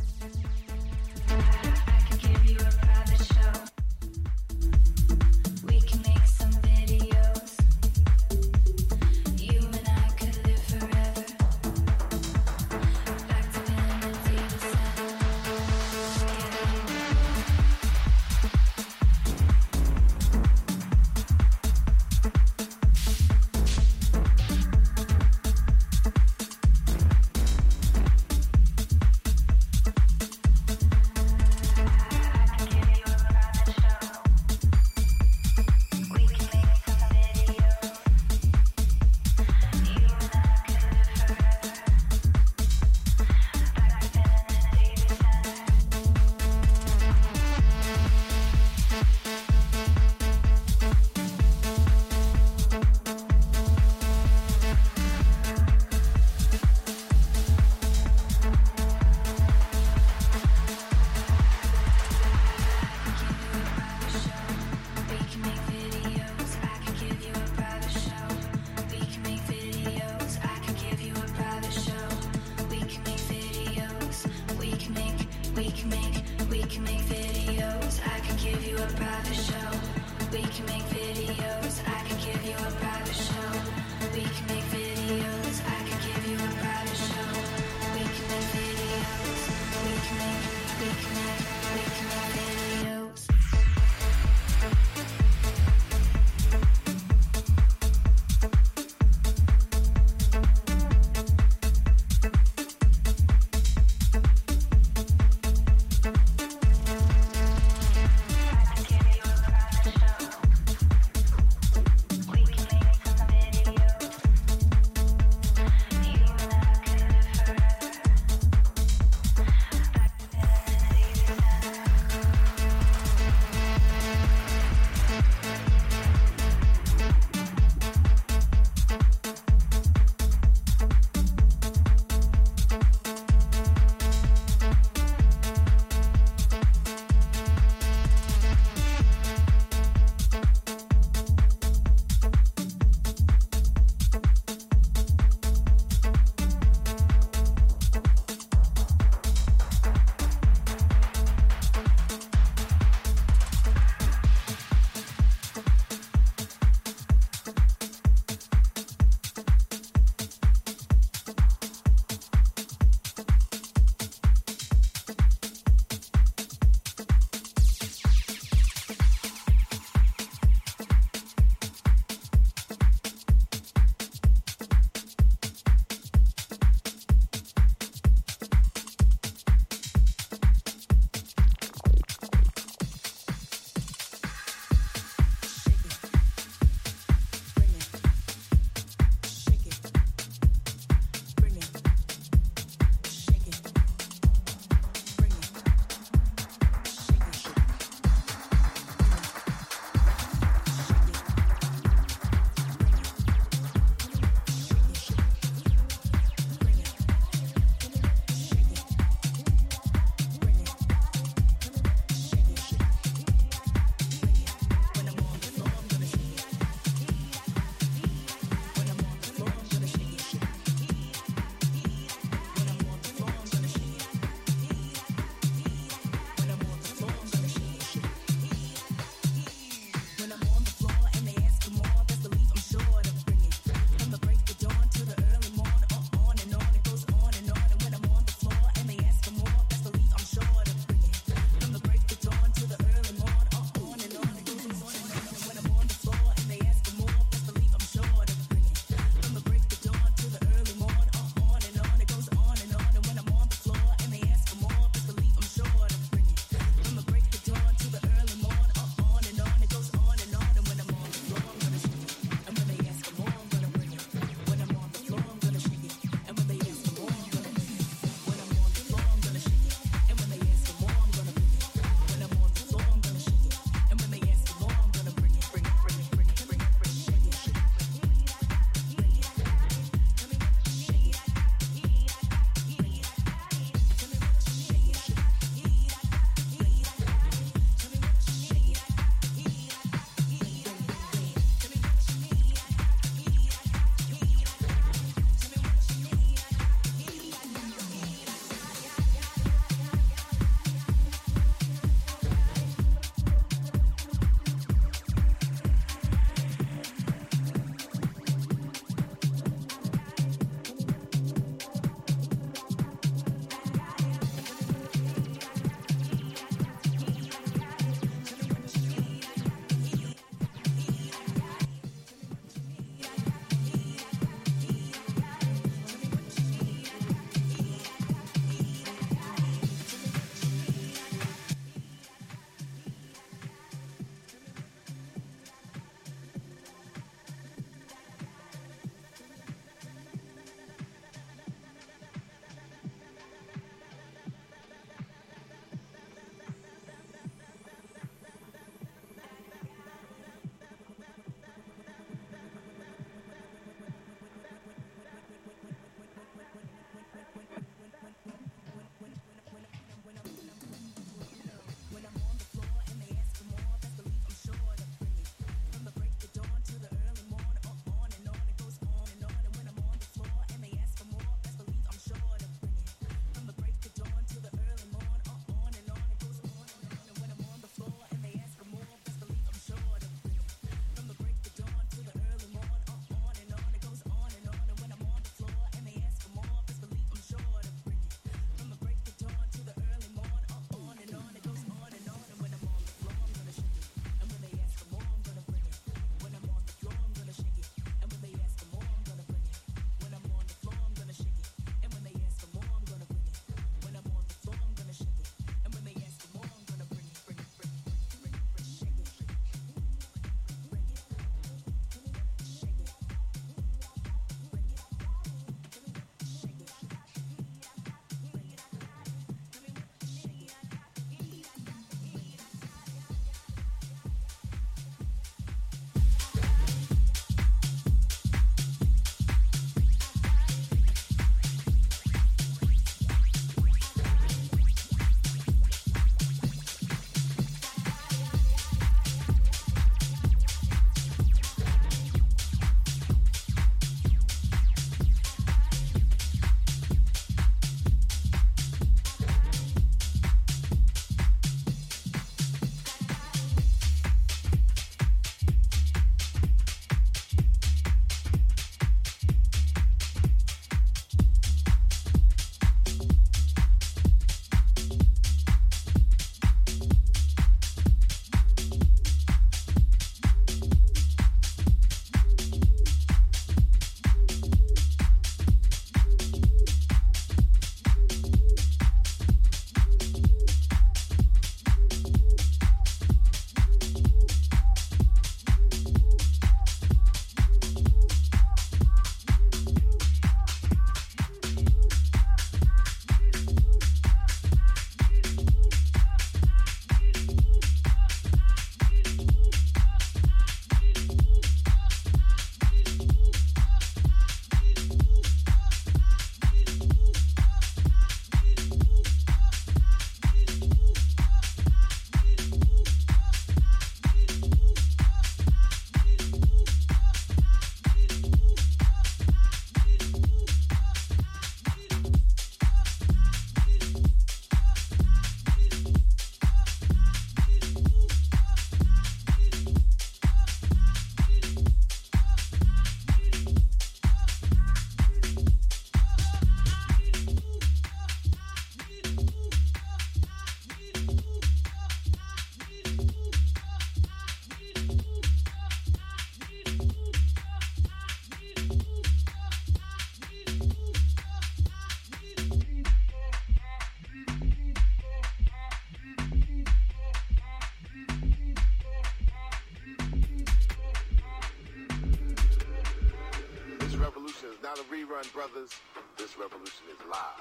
revolution 566.41 566.85
is 566.89 566.97
live. 567.07 567.40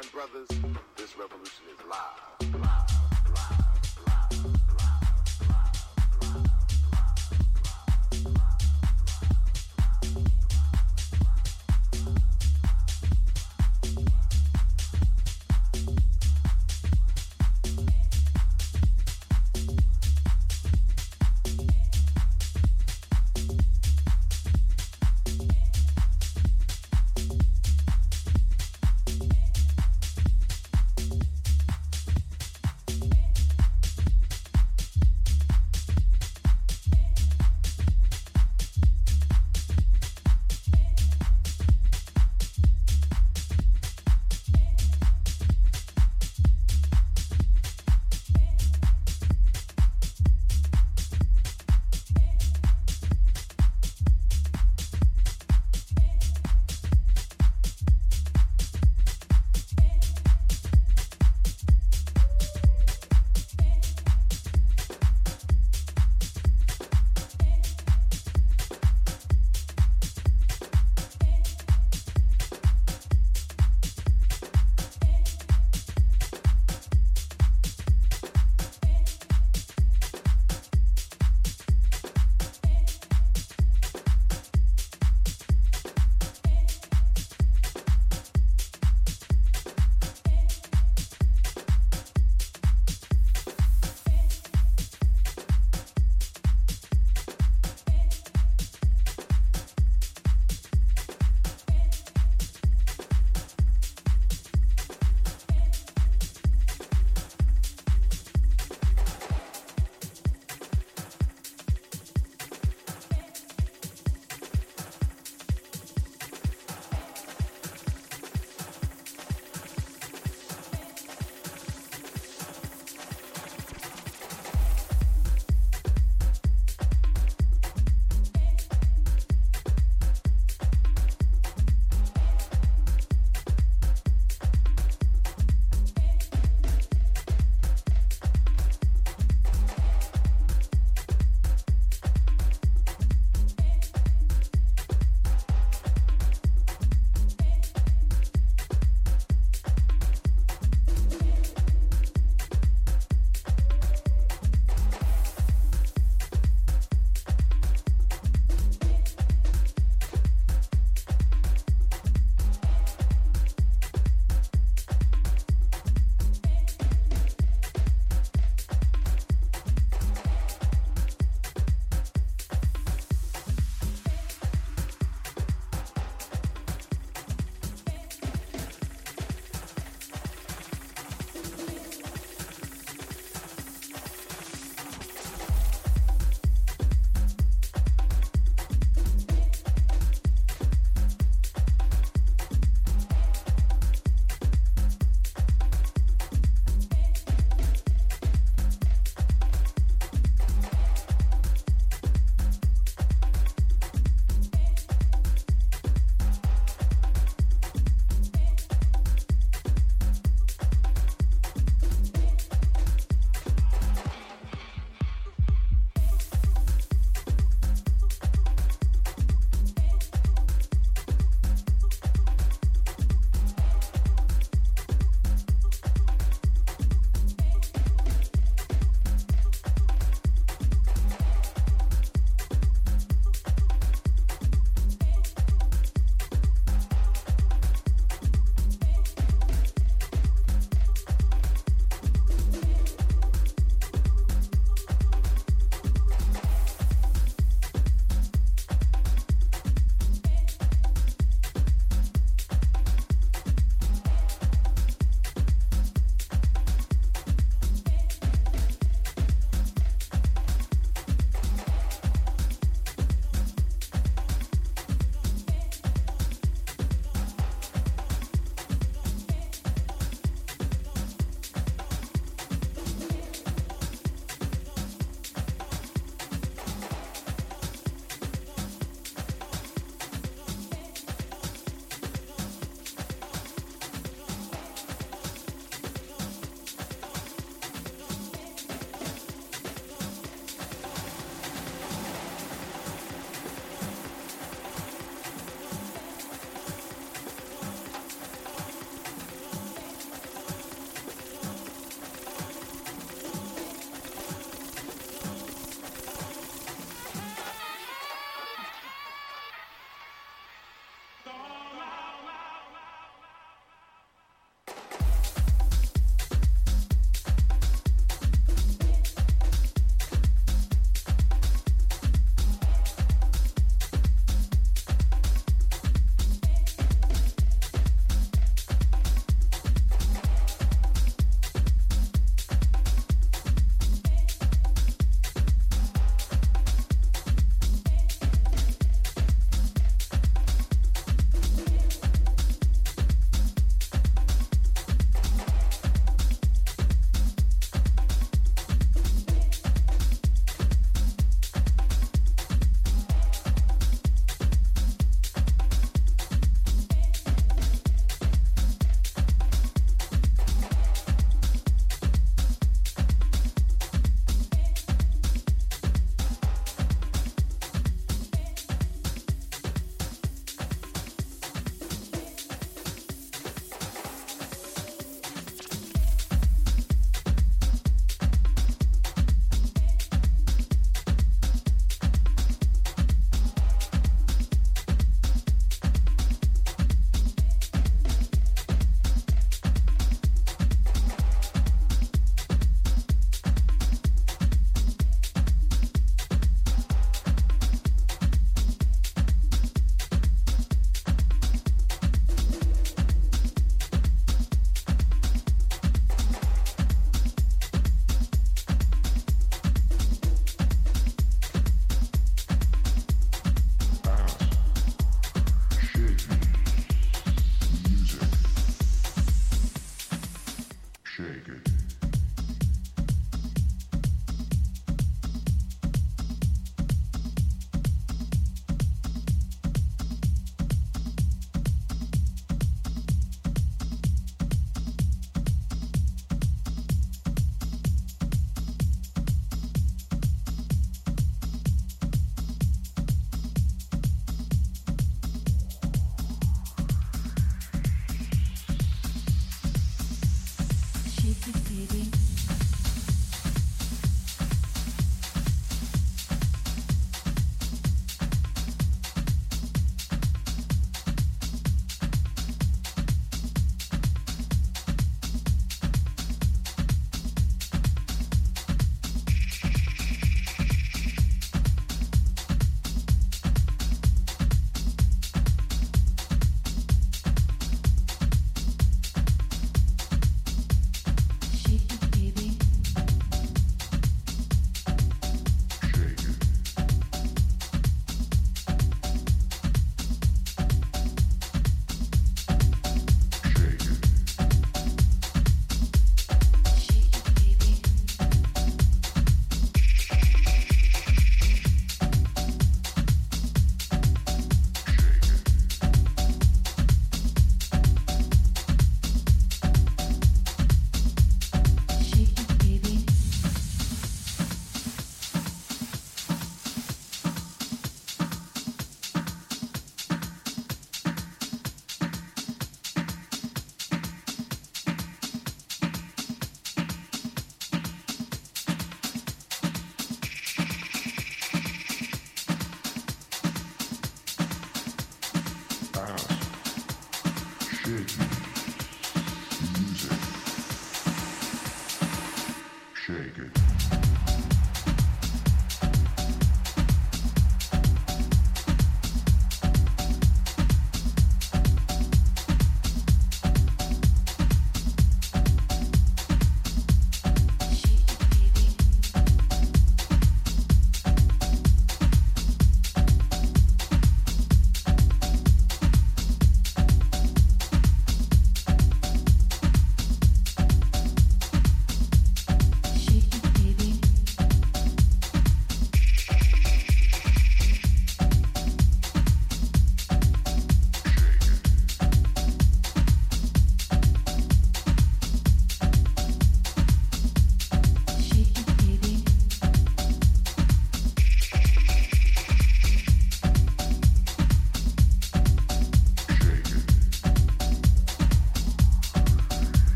Is 0.00 0.14
not 0.14 0.37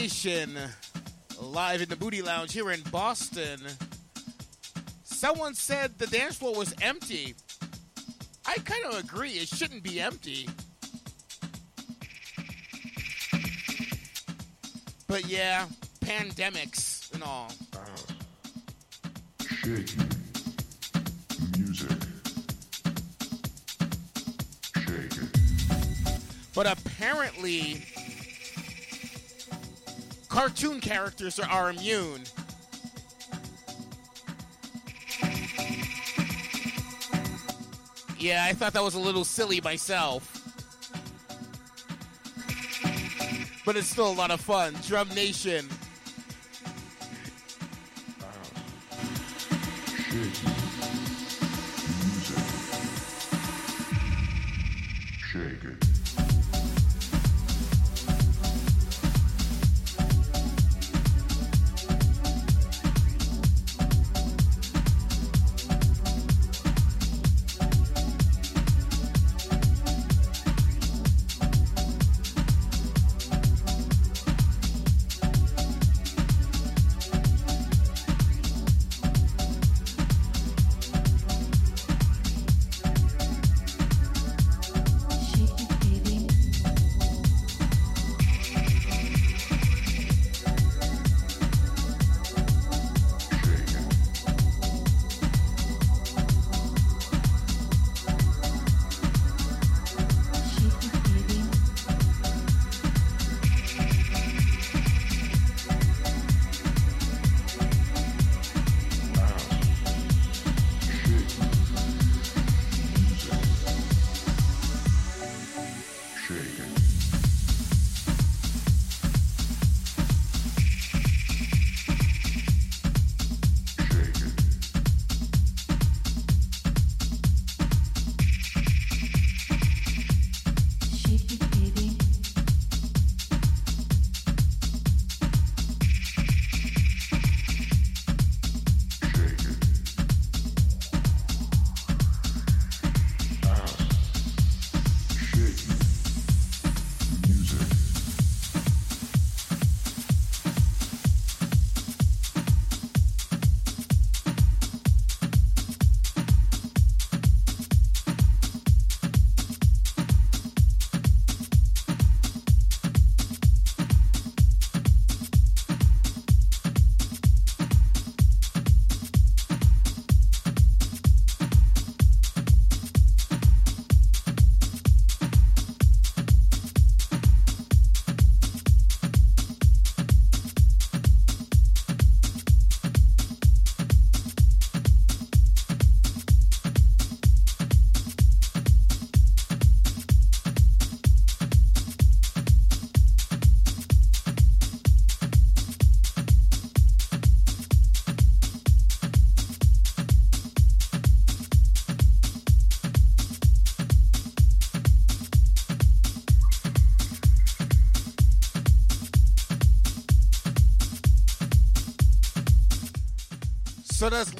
Nation 0.00 0.56
live 1.38 1.82
in 1.82 1.88
the 1.90 1.96
Booty 1.96 2.22
Lounge 2.22 2.54
here 2.54 2.70
in 2.70 2.80
Boston. 2.90 3.60
Someone 5.04 5.52
said 5.52 5.98
the 5.98 6.06
dance 6.06 6.38
floor 6.38 6.54
was 6.54 6.74
empty. 6.80 7.34
I 8.46 8.54
kind 8.64 8.82
of 8.86 8.98
agree. 8.98 9.32
It 9.32 9.48
shouldn't 9.48 9.82
be 9.82 10.00
empty. 10.00 10.48
But 15.06 15.26
yeah, 15.26 15.66
pandemics 16.00 17.12
and 17.12 17.22
all. 17.22 17.52
House. 17.74 18.06
Shaky. 19.46 19.98
Music. 21.58 21.90
Shake 24.76 25.12
it. 25.12 26.20
But 26.54 26.66
apparently, 26.72 27.84
cartoon 30.40 30.80
characters 30.80 31.38
are, 31.38 31.50
are 31.50 31.68
immune. 31.68 32.22
Yeah, 38.18 38.46
I 38.48 38.54
thought 38.54 38.72
that 38.72 38.82
was 38.82 38.94
a 38.94 38.98
little 38.98 39.24
silly 39.24 39.60
myself. 39.60 40.38
But 43.66 43.76
it's 43.76 43.88
still 43.88 44.10
a 44.10 44.14
lot 44.14 44.30
of 44.30 44.40
fun. 44.40 44.74
Drum 44.86 45.10
Nation. 45.10 45.68
Shake 50.10 50.69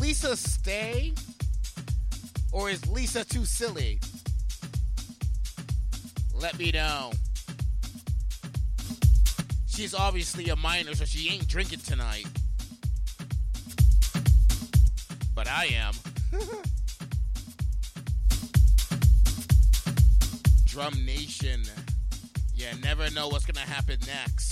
Lisa 0.00 0.34
stay, 0.34 1.12
or 2.52 2.70
is 2.70 2.88
Lisa 2.88 3.22
too 3.24 3.44
silly? 3.44 4.00
Let 6.34 6.58
me 6.58 6.72
know. 6.72 7.12
She's 9.68 9.94
obviously 9.94 10.48
a 10.48 10.56
minor, 10.56 10.94
so 10.94 11.04
she 11.04 11.28
ain't 11.28 11.46
drinking 11.46 11.80
tonight. 11.80 12.26
But 15.34 15.48
I 15.48 15.66
am. 15.66 15.92
Drum 20.64 20.94
Nation. 21.04 21.62
You 22.54 22.66
never 22.82 23.10
know 23.10 23.28
what's 23.28 23.44
gonna 23.44 23.60
happen 23.60 23.98
next. 24.06 24.49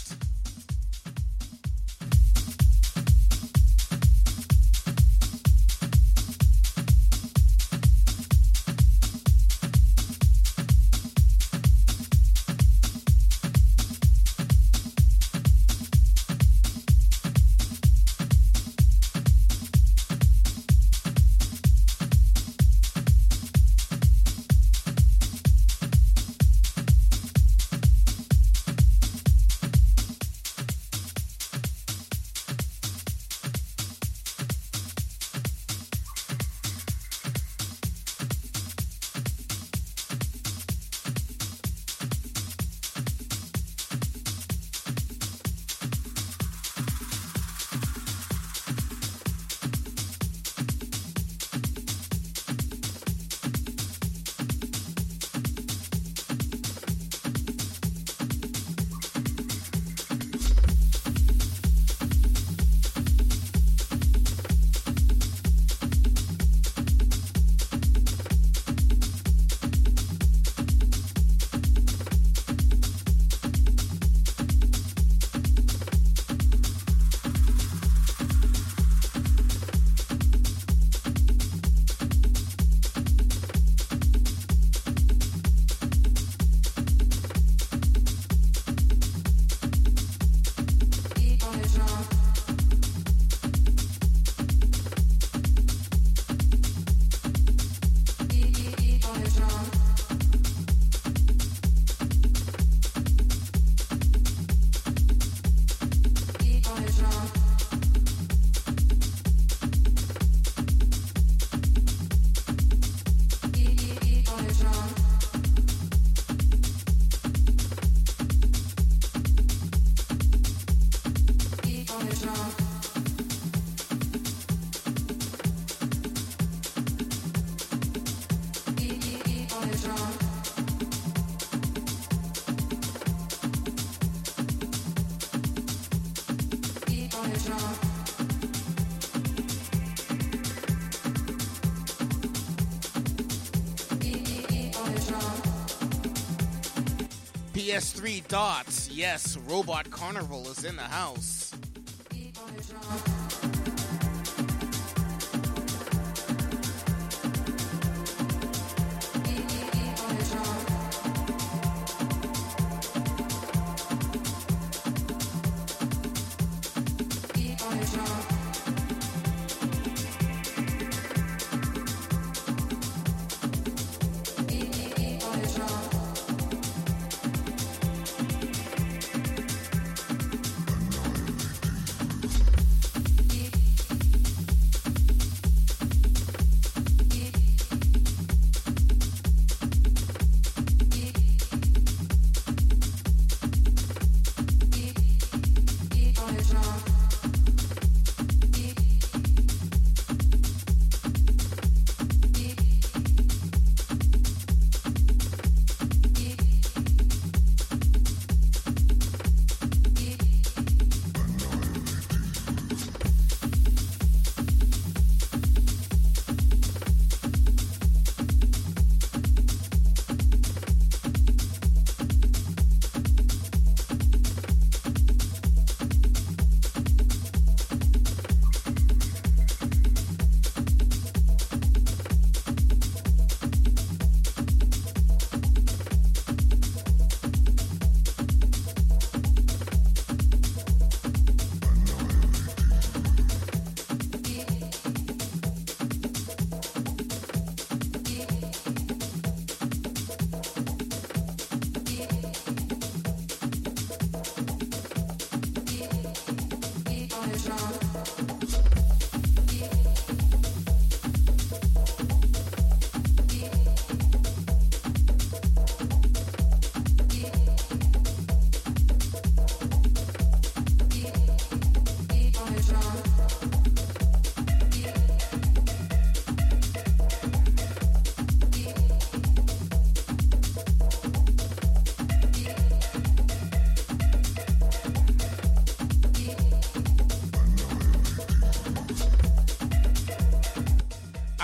PS3 147.98 148.28
dots. 148.28 148.90
Yes, 148.90 149.36
Robot 149.48 149.90
Carnival 149.90 150.48
is 150.48 150.64
in 150.64 150.76
the 150.76 150.82
house. 150.82 151.37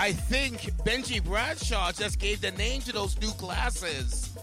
I 0.05 0.13
think 0.13 0.61
Benji 0.85 1.25
Bradshaw 1.25 1.91
just 1.91 2.19
gave 2.19 2.43
the 2.43 2.51
name 2.51 2.83
to 2.83 2.93
those 2.93 3.19
new 3.23 3.33
glasses. 3.39 4.37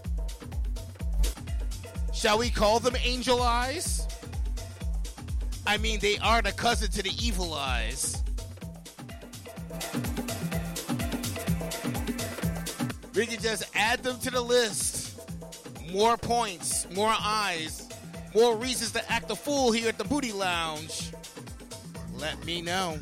Shall 2.12 2.36
we 2.38 2.50
call 2.50 2.80
them 2.80 2.96
Angel 3.04 3.40
Eyes? 3.40 4.08
I 5.64 5.76
mean, 5.76 6.00
they 6.00 6.18
are 6.18 6.42
the 6.42 6.50
cousin 6.50 6.90
to 6.90 7.02
the 7.04 7.12
Evil 7.16 7.54
Eyes. 7.54 8.20
We 13.14 13.26
can 13.26 13.40
just 13.40 13.62
add 13.76 14.02
them 14.02 14.18
to 14.18 14.32
the 14.32 14.40
list. 14.40 15.16
More 15.92 16.16
points, 16.16 16.90
more 16.90 17.14
eyes, 17.16 17.88
more 18.34 18.56
reasons 18.56 18.90
to 18.92 19.12
act 19.12 19.30
a 19.30 19.36
fool 19.36 19.70
here 19.70 19.88
at 19.88 19.96
the 19.96 20.04
Booty 20.04 20.32
Lounge. 20.32 21.12
Let 22.18 22.44
me 22.44 22.62
know. 22.62 22.98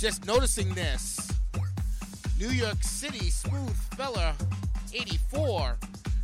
Just 0.00 0.24
noticing 0.24 0.72
this. 0.72 1.30
New 2.38 2.48
York 2.48 2.82
City 2.82 3.28
Smooth 3.28 3.76
Fella 3.98 4.34
84. 4.94 5.76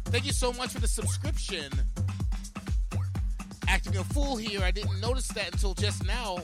Thank 0.07 0.25
you 0.25 0.33
so 0.33 0.51
much 0.55 0.71
for 0.71 0.81
the 0.81 0.89
subscription. 0.89 1.71
Acting 3.69 3.99
a 3.99 4.05
fool 4.05 4.37
here. 4.37 4.63
I 4.63 4.71
didn't 4.71 4.99
notice 4.99 5.29
that 5.29 5.53
until 5.53 5.75
just 5.75 6.07
now. 6.07 6.39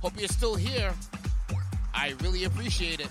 Hope 0.00 0.12
you're 0.16 0.28
still 0.28 0.54
here. 0.54 0.94
I 1.92 2.14
really 2.22 2.44
appreciate 2.44 3.00
it. 3.00 3.08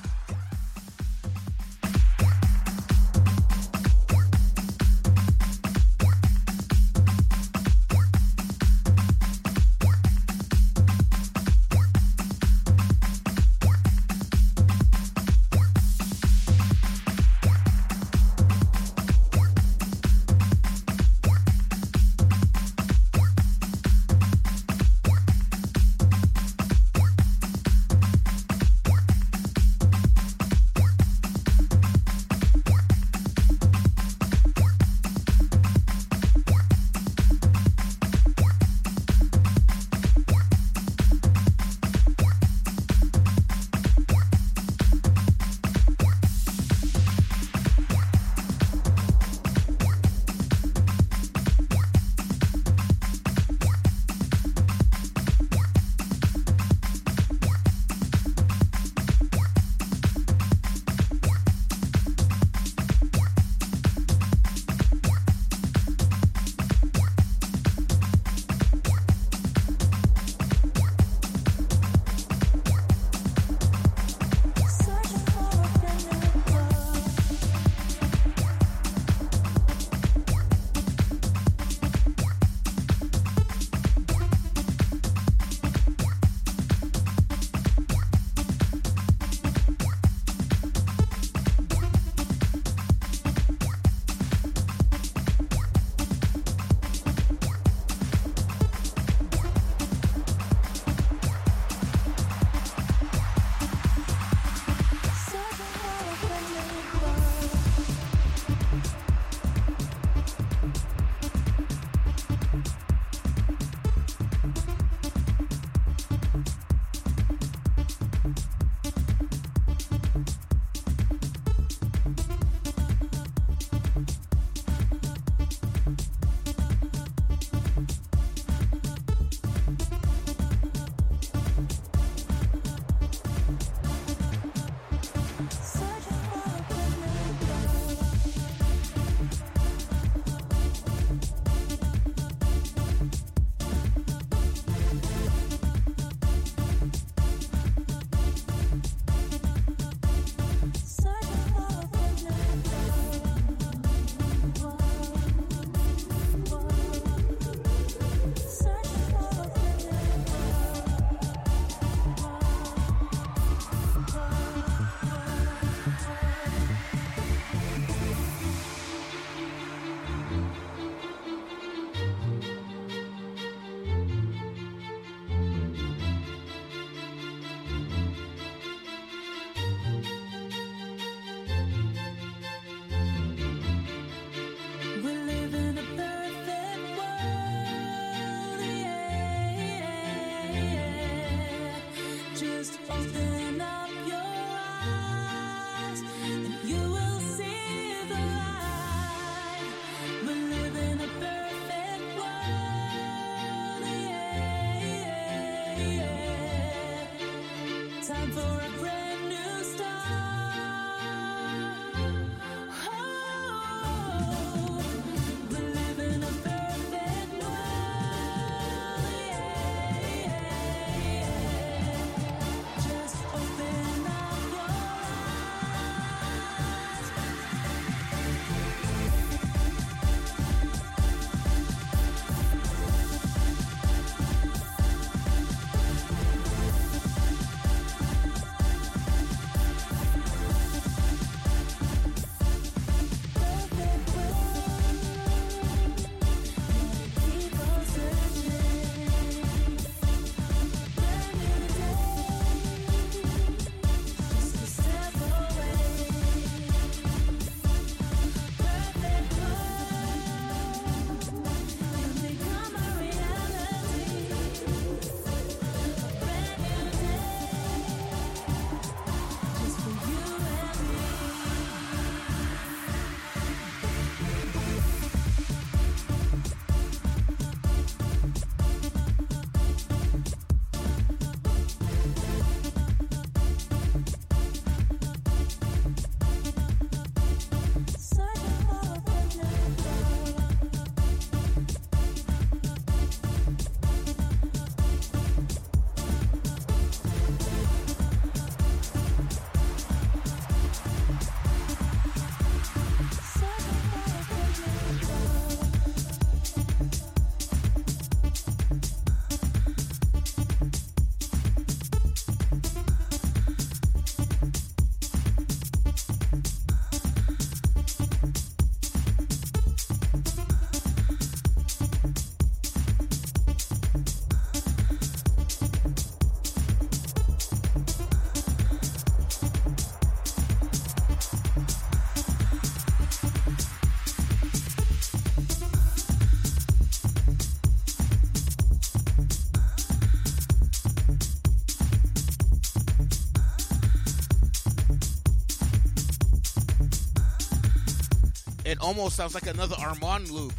It 348.72 348.80
almost 348.80 349.18
sounds 349.18 349.34
like 349.34 349.48
another 349.48 349.76
Armand 349.78 350.30
loop. 350.32 350.54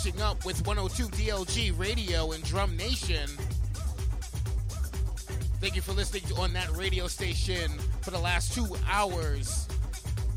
Finishing 0.00 0.22
up 0.22 0.44
with 0.46 0.66
102 0.66 1.08
DLG 1.08 1.78
Radio 1.78 2.32
and 2.32 2.42
Drum 2.44 2.74
Nation. 2.76 3.28
Thank 5.60 5.76
you 5.76 5.82
for 5.82 5.92
listening 5.92 6.22
on 6.38 6.52
that 6.54 6.70
radio 6.74 7.06
station 7.06 7.70
for 8.00 8.10
the 8.10 8.18
last 8.18 8.54
two 8.54 8.66
hours. 8.88 9.68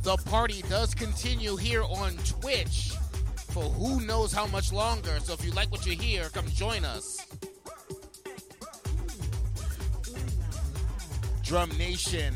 The 0.02 0.18
party 0.18 0.64
does 0.64 0.94
continue 0.94 1.56
here 1.56 1.84
on 1.84 2.18
Twitch 2.26 2.92
for 3.52 3.64
who 3.64 4.02
knows 4.02 4.34
how 4.34 4.48
much 4.48 4.74
longer. 4.74 5.18
So 5.22 5.34
if 5.34 5.46
you 5.46 5.52
like 5.52 5.72
what 5.72 5.86
you 5.86 5.96
hear, 5.96 6.28
come 6.30 6.48
join 6.50 6.84
us. 6.84 7.26
Drum 11.42 11.70
Nation. 11.78 12.36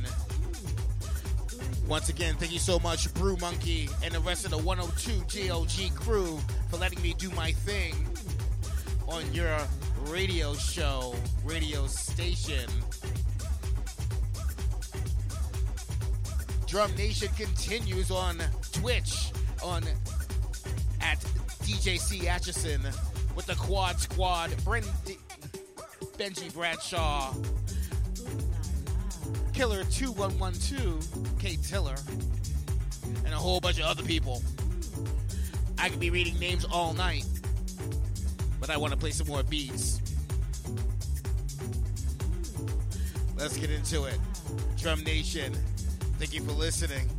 Once 1.88 2.10
again, 2.10 2.36
thank 2.36 2.52
you 2.52 2.60
so 2.60 2.78
much, 2.80 3.14
Brew 3.14 3.38
Monkey, 3.38 3.90
and 4.04 4.14
the 4.14 4.20
rest 4.20 4.44
of 4.44 4.52
the 4.52 4.58
102 4.58 5.12
DLG 5.22 5.96
crew 5.96 6.38
for 6.70 6.76
letting 6.76 7.02
me 7.02 7.14
do 7.18 7.30
my 7.32 7.54
thing 7.54 7.96
on 9.08 9.24
your 9.34 9.58
radio 10.08 10.54
show, 10.56 11.16
radio 11.46 11.88
station. 11.88 12.70
Drum 16.66 16.94
Nation 16.96 17.30
continues 17.38 18.12
on 18.12 18.38
Twitch 18.74 19.32
on 19.64 19.84
at 21.00 21.20
DJC 21.64 22.26
Atchison 22.26 22.82
with 23.34 23.46
the 23.46 23.56
Quad 23.56 23.98
Squad, 24.02 24.50
Brendy, 24.66 25.18
Benji 26.18 26.54
Bradshaw, 26.54 27.34
Killer 29.58 29.84
2112, 29.86 31.40
Kate 31.40 31.64
Tiller, 31.64 31.96
and 33.26 33.34
a 33.34 33.38
whole 33.38 33.60
bunch 33.60 33.80
of 33.80 33.86
other 33.86 34.04
people. 34.04 34.44
I 35.80 35.90
could 35.90 36.00
be 36.00 36.12
reading 36.12 36.38
names 36.38 36.64
all 36.64 36.94
night, 36.94 37.26
but 38.60 38.70
I 38.70 38.78
want 38.78 38.94
to 38.94 39.00
play 39.00 39.10
some 39.10 39.26
more 39.26 39.42
beats. 39.42 40.00
Let's 43.36 43.58
get 43.58 43.72
into 43.72 44.04
it. 44.04 44.20
Drum 44.78 45.04
Nation, 45.04 45.52
thank 46.20 46.36
you 46.36 46.44
for 46.44 46.52
listening. 46.52 47.10